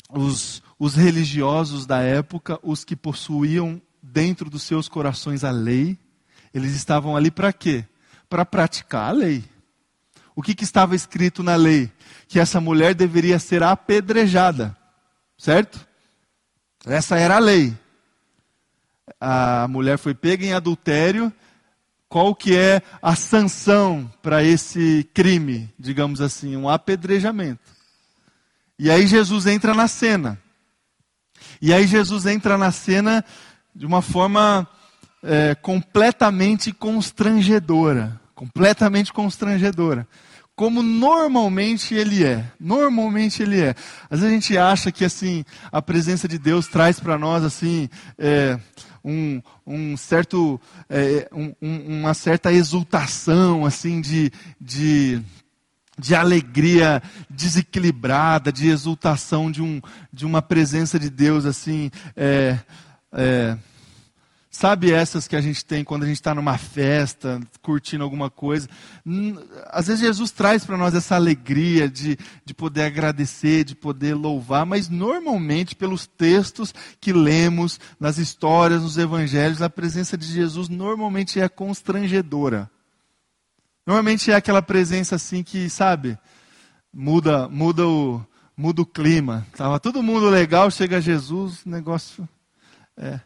os, 0.09 0.63
os 0.79 0.95
religiosos 0.95 1.85
da 1.85 1.99
época, 1.99 2.59
os 2.63 2.83
que 2.83 2.95
possuíam 2.95 3.81
dentro 4.01 4.49
dos 4.49 4.63
seus 4.63 4.87
corações 4.87 5.43
a 5.43 5.51
lei, 5.51 5.97
eles 6.53 6.73
estavam 6.73 7.15
ali 7.15 7.29
para 7.29 7.53
quê? 7.53 7.85
Para 8.29 8.45
praticar 8.45 9.09
a 9.09 9.11
lei. 9.11 9.43
O 10.35 10.41
que, 10.41 10.55
que 10.55 10.63
estava 10.63 10.95
escrito 10.95 11.43
na 11.43 11.55
lei? 11.55 11.91
Que 12.27 12.39
essa 12.39 12.59
mulher 12.59 12.95
deveria 12.95 13.37
ser 13.39 13.63
apedrejada, 13.63 14.75
certo? 15.37 15.85
Essa 16.85 17.17
era 17.17 17.35
a 17.35 17.39
lei. 17.39 17.77
A 19.19 19.67
mulher 19.67 19.97
foi 19.97 20.13
pega 20.13 20.45
em 20.45 20.53
adultério. 20.53 21.31
Qual 22.09 22.35
que 22.35 22.55
é 22.55 22.81
a 23.01 23.15
sanção 23.15 24.11
para 24.21 24.43
esse 24.43 25.09
crime, 25.13 25.73
digamos 25.79 26.21
assim, 26.21 26.55
um 26.55 26.69
apedrejamento? 26.69 27.71
E 28.77 28.91
aí 28.91 29.07
Jesus 29.07 29.45
entra 29.45 29.73
na 29.73 29.87
cena. 29.87 30.39
E 31.61 31.73
aí 31.73 31.87
Jesus 31.87 32.25
entra 32.25 32.57
na 32.57 32.71
cena 32.71 33.23
de 33.73 33.85
uma 33.85 34.01
forma 34.01 34.67
é, 35.23 35.55
completamente 35.55 36.71
constrangedora. 36.71 38.19
Completamente 38.43 39.13
constrangedora 39.13 40.07
como 40.55 40.83
normalmente 40.83 41.95
ele 41.95 42.23
é. 42.23 42.45
Normalmente 42.59 43.41
ele 43.41 43.59
é. 43.59 43.75
Às 44.09 44.19
vezes 44.19 44.25
a 44.25 44.29
gente 44.29 44.57
acha 44.57 44.91
que 44.91 45.03
assim 45.03 45.43
a 45.71 45.81
presença 45.81 46.27
de 46.27 46.37
Deus 46.37 46.67
traz 46.67 46.99
para 46.99 47.17
nós 47.17 47.43
assim 47.43 47.89
é, 48.17 48.59
um, 49.03 49.41
um, 49.65 49.97
certo, 49.97 50.61
é, 50.89 51.27
um, 51.31 51.55
uma 51.61 52.13
certa 52.13 52.53
exultação 52.53 53.65
assim 53.65 53.99
de, 53.99 54.31
de 54.59 55.21
de 55.97 56.15
alegria 56.15 57.03
desequilibrada, 57.29 58.51
de 58.51 58.67
exultação 58.67 59.51
de, 59.51 59.61
um, 59.61 59.79
de 60.11 60.25
uma 60.25 60.41
presença 60.41 60.97
de 60.97 61.07
Deus 61.07 61.45
assim. 61.45 61.91
É, 62.15 62.57
é, 63.11 63.55
Sabe 64.55 64.91
essas 64.91 65.27
que 65.27 65.35
a 65.35 65.41
gente 65.41 65.65
tem 65.65 65.83
quando 65.83 66.03
a 66.03 66.05
gente 66.05 66.17
está 66.17 66.35
numa 66.35 66.59
festa, 66.59 67.41
curtindo 67.63 68.03
alguma 68.03 68.29
coisa? 68.29 68.69
Às 69.71 69.87
vezes 69.87 70.01
Jesus 70.01 70.29
traz 70.29 70.63
para 70.63 70.77
nós 70.77 70.93
essa 70.93 71.15
alegria 71.15 71.89
de, 71.89 72.15
de 72.45 72.53
poder 72.53 72.83
agradecer, 72.83 73.63
de 73.63 73.75
poder 73.75 74.13
louvar, 74.13 74.63
mas 74.63 74.89
normalmente, 74.89 75.75
pelos 75.75 76.05
textos 76.05 76.71
que 77.01 77.11
lemos, 77.11 77.79
nas 77.99 78.19
histórias, 78.19 78.83
nos 78.83 78.95
evangelhos, 78.95 79.59
a 79.59 79.71
presença 79.71 80.15
de 80.15 80.27
Jesus 80.27 80.69
normalmente 80.69 81.41
é 81.41 81.49
constrangedora. 81.49 82.69
Normalmente 83.87 84.31
é 84.31 84.35
aquela 84.35 84.61
presença 84.61 85.15
assim 85.15 85.41
que, 85.41 85.67
sabe, 85.67 86.15
muda, 86.93 87.49
muda, 87.49 87.87
o, 87.87 88.23
muda 88.55 88.83
o 88.83 88.85
clima. 88.85 89.47
Estava 89.51 89.79
todo 89.79 90.03
mundo 90.03 90.29
legal, 90.29 90.69
chega 90.69 91.01
Jesus, 91.01 91.65
negócio. 91.65 92.29
É. 92.95 93.19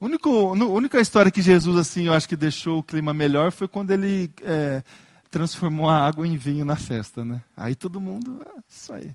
Único, 0.00 0.30
a 0.30 0.66
única 0.66 1.00
história 1.00 1.30
que 1.30 1.42
Jesus, 1.42 1.76
assim, 1.76 2.06
eu 2.06 2.12
acho 2.12 2.28
que 2.28 2.36
deixou 2.36 2.78
o 2.78 2.82
clima 2.82 3.12
melhor 3.12 3.50
foi 3.50 3.66
quando 3.66 3.90
ele 3.90 4.30
é, 4.42 4.82
transformou 5.28 5.88
a 5.88 6.06
água 6.06 6.26
em 6.26 6.36
vinho 6.36 6.64
na 6.64 6.76
festa, 6.76 7.24
né? 7.24 7.42
Aí 7.56 7.74
todo 7.74 8.00
mundo, 8.00 8.40
é 8.46 8.60
isso 8.68 8.92
aí. 8.92 9.12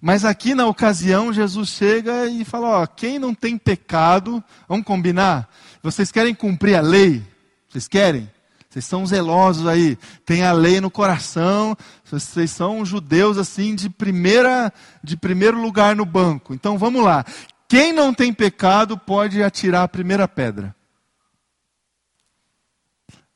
Mas 0.00 0.24
aqui 0.24 0.54
na 0.54 0.66
ocasião, 0.66 1.32
Jesus 1.32 1.68
chega 1.68 2.26
e 2.26 2.44
fala: 2.44 2.82
Ó, 2.82 2.86
quem 2.86 3.18
não 3.18 3.34
tem 3.34 3.58
pecado, 3.58 4.42
vamos 4.66 4.86
combinar? 4.86 5.50
Vocês 5.82 6.10
querem 6.10 6.34
cumprir 6.34 6.76
a 6.76 6.80
lei? 6.80 7.22
Vocês 7.68 7.86
querem? 7.86 8.30
Vocês 8.70 8.84
são 8.84 9.06
zelosos 9.06 9.66
aí, 9.66 9.96
tem 10.24 10.44
a 10.44 10.52
lei 10.52 10.82
no 10.82 10.90
coração, 10.90 11.74
vocês 12.04 12.50
são 12.50 12.84
judeus 12.84 13.38
assim 13.38 13.74
de 13.74 13.88
primeira 13.88 14.70
de 15.02 15.16
primeiro 15.16 15.60
lugar 15.60 15.96
no 15.96 16.04
banco. 16.04 16.52
Então 16.52 16.76
vamos 16.76 17.02
lá. 17.02 17.24
Quem 17.68 17.92
não 17.92 18.14
tem 18.14 18.32
pecado 18.32 18.96
pode 18.96 19.42
atirar 19.42 19.82
a 19.82 19.88
primeira 19.88 20.28
pedra. 20.28 20.74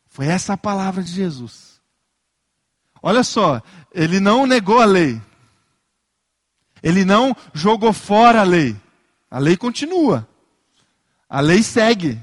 Foi 0.08 0.26
essa 0.26 0.52
a 0.52 0.56
palavra 0.56 1.02
de 1.02 1.10
Jesus. 1.10 1.80
Olha 3.02 3.24
só, 3.24 3.62
ele 3.92 4.20
não 4.20 4.46
negou 4.46 4.80
a 4.80 4.84
lei. 4.84 5.20
Ele 6.82 7.04
não 7.04 7.34
jogou 7.54 7.92
fora 7.92 8.40
a 8.40 8.44
lei. 8.44 8.76
A 9.30 9.38
lei 9.38 9.56
continua. 9.56 10.28
A 11.28 11.40
lei 11.40 11.62
segue. 11.62 12.20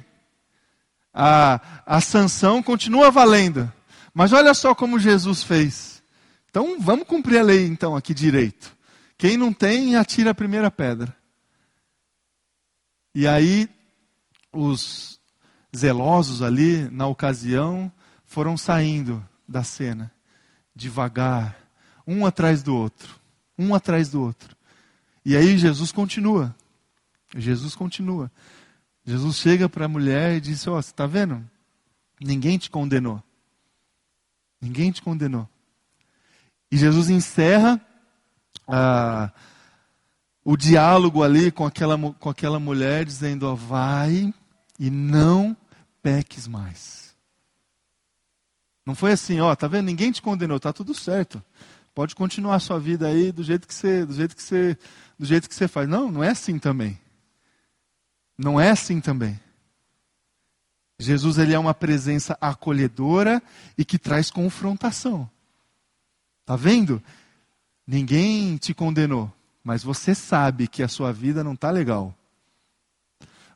A, 1.14 1.60
a 1.86 2.02
sanção 2.02 2.62
continua 2.62 3.10
valendo. 3.10 3.72
Mas 4.14 4.34
olha 4.34 4.54
só 4.54 4.76
como 4.76 5.00
Jesus 5.00 5.44
fez. 5.44 6.04
Então 6.50 6.80
vamos 6.80 7.08
cumprir 7.08 7.40
a 7.40 7.44
lei 7.44 7.66
então 7.66 7.96
aqui 7.96 8.14
direito. 8.14 8.76
Quem 9.18 9.38
não 9.38 9.52
tem, 9.52 9.96
atira 9.96 10.32
a 10.32 10.36
primeira 10.36 10.70
pedra. 10.70 11.17
E 13.20 13.28
aí, 13.28 13.68
os 14.54 15.20
zelosos 15.76 16.44
ali, 16.44 16.88
na 16.92 17.08
ocasião, 17.08 17.92
foram 18.24 18.56
saindo 18.56 19.28
da 19.48 19.64
cena, 19.64 20.12
devagar, 20.76 21.58
um 22.06 22.28
atrás 22.28 22.62
do 22.62 22.76
outro, 22.76 23.20
um 23.58 23.74
atrás 23.74 24.10
do 24.10 24.22
outro. 24.22 24.56
E 25.26 25.36
aí 25.36 25.58
Jesus 25.58 25.92
continua. 25.92 26.56
Jesus 27.36 27.74
continua. 27.74 28.32
Jesus 29.04 29.38
chega 29.38 29.68
para 29.68 29.86
a 29.86 29.90
mulher 29.90 30.36
e 30.36 30.40
diz: 30.40 30.68
Ó, 30.68 30.78
oh, 30.78 30.80
você 30.80 30.92
está 30.92 31.08
vendo? 31.08 31.44
Ninguém 32.22 32.60
te 32.60 32.70
condenou. 32.70 33.24
Ninguém 34.62 34.92
te 34.92 35.02
condenou. 35.02 35.50
E 36.72 36.78
Jesus 36.78 37.10
encerra 37.10 37.82
a 38.68 39.32
o 40.50 40.56
diálogo 40.56 41.24
ali 41.24 41.52
com 41.52 41.66
aquela, 41.66 41.98
com 42.14 42.30
aquela 42.30 42.58
mulher, 42.58 43.04
dizendo: 43.04 43.46
ó, 43.46 43.54
vai 43.54 44.34
e 44.80 44.90
não 44.90 45.58
peques 46.02 46.48
mais. 46.48 47.14
Não 48.86 48.96
foi 48.96 49.12
assim, 49.12 49.42
ó, 49.42 49.54
tá 49.58 49.68
vendo? 49.68 49.88
Ninguém 49.88 50.10
te 50.10 50.22
condenou, 50.22 50.58
tá 50.58 50.72
tudo 50.72 50.96
certo. 50.96 51.44
Pode 51.94 52.16
continuar 52.16 52.56
a 52.56 52.60
sua 52.62 52.80
vida 52.80 53.08
aí 53.08 53.30
do 53.30 53.44
jeito 53.44 53.68
que 53.68 53.74
você, 53.74 54.06
do 54.06 54.14
jeito 54.14 54.38
que 54.38 54.42
você, 54.42 54.78
do 55.20 55.26
jeito 55.26 55.50
que 55.50 55.54
você 55.54 55.68
faz. 55.68 55.90
Não, 55.90 56.10
não 56.10 56.24
é 56.24 56.30
assim 56.30 56.58
também. 56.58 56.98
Não 58.38 58.58
é 58.58 58.70
assim 58.70 59.02
também. 59.02 59.38
Jesus 60.98 61.38
ele 61.40 61.56
é 61.56 61.60
uma 61.60 61.74
presença 61.74 62.38
acolhedora 62.40 63.44
e 63.78 63.84
que 63.84 64.00
traz 64.00 64.32
confrontação. 64.32 65.30
Tá 66.46 66.56
vendo? 66.56 67.04
Ninguém 67.86 68.56
te 68.56 68.74
condenou 68.74 69.30
mas 69.68 69.84
você 69.84 70.16
sabe 70.16 70.66
que 70.66 70.82
a 70.82 70.88
sua 70.88 71.12
vida 71.12 71.44
não 71.44 71.52
está 71.52 71.70
legal. 71.70 72.16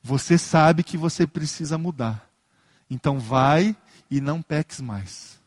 Você 0.03 0.37
sabe 0.37 0.83
que 0.83 0.97
você 0.97 1.25
precisa 1.25 1.77
mudar. 1.77 2.29
Então 2.89 3.17
vai 3.17 3.73
e 4.09 4.19
não 4.19 4.41
peques 4.41 4.81
mais. 4.81 5.39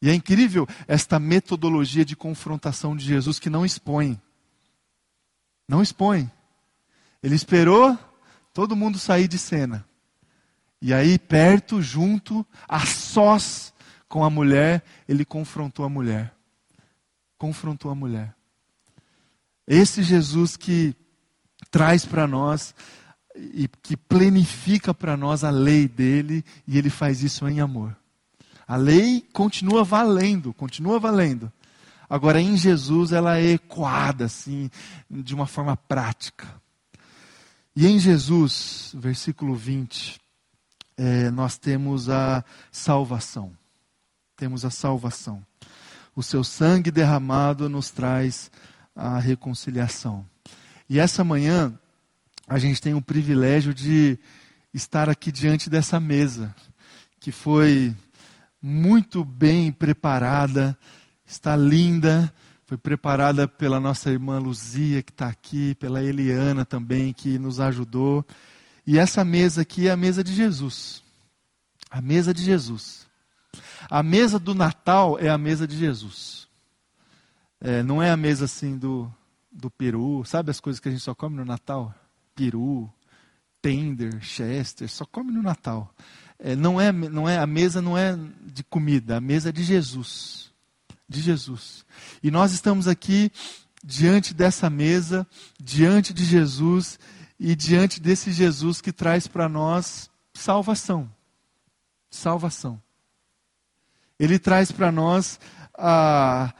E 0.00 0.08
é 0.08 0.14
incrível 0.14 0.66
esta 0.86 1.18
metodologia 1.18 2.06
de 2.06 2.16
confrontação 2.16 2.96
de 2.96 3.04
Jesus 3.04 3.38
que 3.38 3.50
não 3.50 3.66
expõe. 3.66 4.18
Não 5.68 5.82
expõe. 5.82 6.32
Ele 7.22 7.34
esperou 7.34 7.98
todo 8.54 8.74
mundo 8.74 8.98
sair 8.98 9.28
de 9.28 9.38
cena. 9.38 9.84
E 10.80 10.94
aí, 10.94 11.18
perto, 11.18 11.82
junto, 11.82 12.46
a 12.66 12.86
sós 12.86 13.74
com 14.08 14.24
a 14.24 14.30
mulher, 14.30 14.82
ele 15.06 15.26
confrontou 15.26 15.84
a 15.84 15.88
mulher. 15.90 16.34
Confrontou 17.36 17.90
a 17.90 17.94
mulher. 17.94 18.37
Esse 19.70 20.02
Jesus 20.02 20.56
que 20.56 20.96
traz 21.70 22.06
para 22.06 22.26
nós 22.26 22.74
e 23.36 23.68
que 23.82 23.98
plenifica 23.98 24.94
para 24.94 25.14
nós 25.14 25.44
a 25.44 25.50
lei 25.50 25.86
dele 25.86 26.42
e 26.66 26.78
ele 26.78 26.88
faz 26.88 27.22
isso 27.22 27.46
em 27.46 27.60
amor. 27.60 27.94
A 28.66 28.76
lei 28.76 29.22
continua 29.30 29.84
valendo, 29.84 30.54
continua 30.54 30.98
valendo. 30.98 31.52
Agora 32.08 32.40
em 32.40 32.56
Jesus 32.56 33.12
ela 33.12 33.36
é 33.36 33.52
ecoada 33.52 34.24
assim, 34.24 34.70
de 35.10 35.34
uma 35.34 35.46
forma 35.46 35.76
prática. 35.76 36.46
E 37.76 37.86
em 37.86 37.98
Jesus, 37.98 38.92
versículo 38.96 39.54
20, 39.54 40.18
é, 40.96 41.30
nós 41.30 41.58
temos 41.58 42.08
a 42.08 42.42
salvação. 42.72 43.52
Temos 44.34 44.64
a 44.64 44.70
salvação. 44.70 45.44
O 46.16 46.22
seu 46.22 46.42
sangue 46.42 46.90
derramado 46.90 47.68
nos 47.68 47.90
traz 47.90 48.50
a 48.98 49.20
reconciliação. 49.20 50.26
E 50.90 50.98
essa 50.98 51.22
manhã, 51.22 51.72
a 52.48 52.58
gente 52.58 52.82
tem 52.82 52.94
o 52.94 53.00
privilégio 53.00 53.72
de 53.72 54.18
estar 54.74 55.08
aqui 55.08 55.30
diante 55.30 55.70
dessa 55.70 56.00
mesa, 56.00 56.52
que 57.20 57.30
foi 57.30 57.94
muito 58.60 59.24
bem 59.24 59.70
preparada, 59.70 60.76
está 61.24 61.54
linda, 61.54 62.32
foi 62.66 62.76
preparada 62.76 63.46
pela 63.46 63.78
nossa 63.78 64.10
irmã 64.10 64.40
Luzia, 64.40 65.00
que 65.00 65.12
está 65.12 65.28
aqui, 65.28 65.76
pela 65.76 66.02
Eliana 66.02 66.64
também, 66.64 67.12
que 67.12 67.38
nos 67.38 67.60
ajudou. 67.60 68.26
E 68.84 68.98
essa 68.98 69.24
mesa 69.24 69.62
aqui 69.62 69.86
é 69.86 69.92
a 69.92 69.96
mesa 69.96 70.24
de 70.24 70.34
Jesus. 70.34 71.04
A 71.88 72.02
mesa 72.02 72.34
de 72.34 72.42
Jesus. 72.42 73.06
A 73.88 74.02
mesa 74.02 74.40
do 74.40 74.56
Natal 74.56 75.18
é 75.20 75.28
a 75.28 75.38
mesa 75.38 75.68
de 75.68 75.78
Jesus. 75.78 76.47
É, 77.60 77.82
não 77.82 78.02
é 78.02 78.10
a 78.10 78.16
mesa 78.16 78.44
assim 78.44 78.76
do, 78.76 79.12
do 79.50 79.70
peru, 79.70 80.24
sabe 80.24 80.50
as 80.50 80.60
coisas 80.60 80.78
que 80.80 80.88
a 80.88 80.92
gente 80.92 81.02
só 81.02 81.14
come 81.14 81.36
no 81.36 81.44
Natal? 81.44 81.94
Peru, 82.34 82.88
tender, 83.60 84.20
chester, 84.22 84.88
só 84.88 85.04
come 85.04 85.32
no 85.32 85.42
Natal. 85.42 85.92
É, 86.38 86.54
não 86.54 86.80
é, 86.80 86.92
não 86.92 87.28
é 87.28 87.38
a 87.38 87.46
mesa 87.46 87.82
não 87.82 87.98
é 87.98 88.16
de 88.42 88.62
comida, 88.62 89.16
a 89.16 89.20
mesa 89.20 89.48
é 89.48 89.52
de 89.52 89.64
Jesus 89.64 90.48
de 91.08 91.20
Jesus. 91.20 91.84
E 92.22 92.30
nós 92.30 92.52
estamos 92.52 92.86
aqui 92.86 93.32
diante 93.82 94.34
dessa 94.34 94.68
mesa, 94.68 95.26
diante 95.58 96.12
de 96.12 96.24
Jesus 96.24 96.98
e 97.40 97.54
diante 97.54 98.00
desse 98.00 98.30
Jesus 98.30 98.80
que 98.80 98.92
traz 98.92 99.26
para 99.26 99.48
nós 99.48 100.10
salvação. 100.34 101.10
Salvação. 102.10 102.80
Ele 104.18 104.38
traz 104.38 104.70
para 104.70 104.92
nós 104.92 105.40
a, 105.74 106.52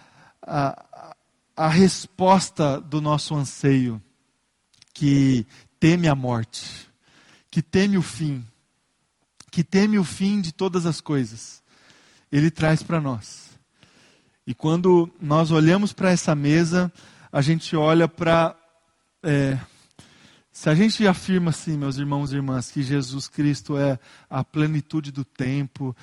a, 0.49 1.15
a 1.55 1.69
resposta 1.69 2.81
do 2.81 3.01
nosso 3.01 3.35
anseio, 3.35 4.03
que 4.95 5.47
teme 5.79 6.09
a 6.09 6.15
morte, 6.15 6.89
que 7.51 7.61
teme 7.61 7.99
o 7.99 8.03
fim, 8.03 8.45
que 9.51 9.63
teme 9.63 9.99
o 9.99 10.05
fim 10.05 10.41
de 10.41 10.53
todas 10.53 10.87
as 10.87 11.01
coisas. 11.01 11.63
Ele 12.33 12.51
traz 12.51 12.83
para 12.83 13.01
nós. 13.01 13.49
E 14.47 14.55
quando 14.55 15.11
nós 15.21 15.51
olhamos 15.51 15.93
para 15.93 16.11
essa 16.11 16.35
mesa, 16.35 16.91
a 17.31 17.43
gente 17.43 17.77
olha 17.77 18.09
para. 18.09 18.57
É, 19.23 19.59
se 20.51 20.71
a 20.71 20.75
gente 20.75 21.07
afirma 21.07 21.51
assim, 21.51 21.77
meus 21.77 21.99
irmãos 21.99 22.33
e 22.33 22.37
irmãs, 22.37 22.71
que 22.71 22.83
Jesus 22.83 23.29
Cristo 23.29 23.77
é 23.77 23.99
a 24.29 24.43
plenitude 24.43 25.13
do 25.13 25.25
tempo, 25.25 25.95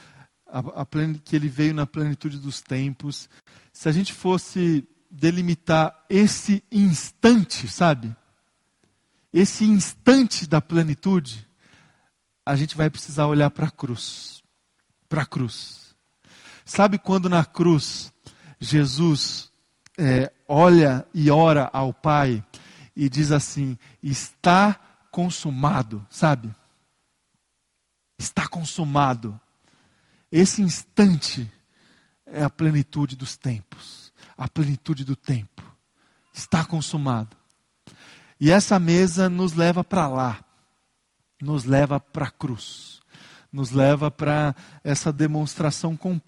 a, 0.55 0.81
a 0.81 0.85
plen, 0.85 1.15
que 1.15 1.35
ele 1.35 1.49
veio 1.49 1.73
na 1.73 1.85
plenitude 1.85 2.39
dos 2.39 2.61
tempos, 2.61 3.29
se 3.73 3.89
a 3.89 3.91
gente 3.91 4.13
fosse 4.13 4.87
delimitar 5.11 6.05
esse 6.09 6.63
instante, 6.71 7.67
sabe? 7.67 8.15
Esse 9.33 9.65
instante 9.65 10.47
da 10.47 10.61
plenitude, 10.61 11.45
a 12.45 12.55
gente 12.55 12.77
vai 12.77 12.89
precisar 12.89 13.27
olhar 13.27 13.49
para 13.49 13.67
a 13.67 13.71
cruz. 13.71 14.41
Para 15.09 15.23
a 15.23 15.25
cruz. 15.25 15.93
Sabe 16.63 16.97
quando 16.97 17.27
na 17.27 17.43
cruz 17.43 18.13
Jesus 18.57 19.51
é, 19.97 20.31
olha 20.47 21.05
e 21.13 21.29
ora 21.29 21.69
ao 21.73 21.93
Pai 21.93 22.41
e 22.95 23.09
diz 23.09 23.33
assim: 23.33 23.77
está 24.01 24.79
consumado, 25.11 26.05
sabe? 26.09 26.49
Está 28.17 28.47
consumado. 28.47 29.39
Esse 30.31 30.61
instante 30.61 31.51
é 32.25 32.43
a 32.43 32.49
plenitude 32.49 33.15
dos 33.15 33.37
tempos, 33.37 34.11
a 34.37 34.47
plenitude 34.47 35.03
do 35.03 35.15
tempo. 35.15 35.63
Está 36.33 36.65
consumado. 36.65 37.35
E 38.39 38.51
essa 38.51 38.77
mesa 38.79 39.29
nos 39.29 39.53
leva 39.53 39.83
para 39.83 40.07
lá, 40.07 40.43
nos 41.41 41.63
leva 41.63 41.99
para 41.99 42.25
a 42.25 42.31
cruz, 42.31 43.01
nos 43.51 43.71
leva 43.71 44.11
para 44.11 44.53
essa 44.83 45.13
demonstração 45.13 45.95
completa 45.95 46.23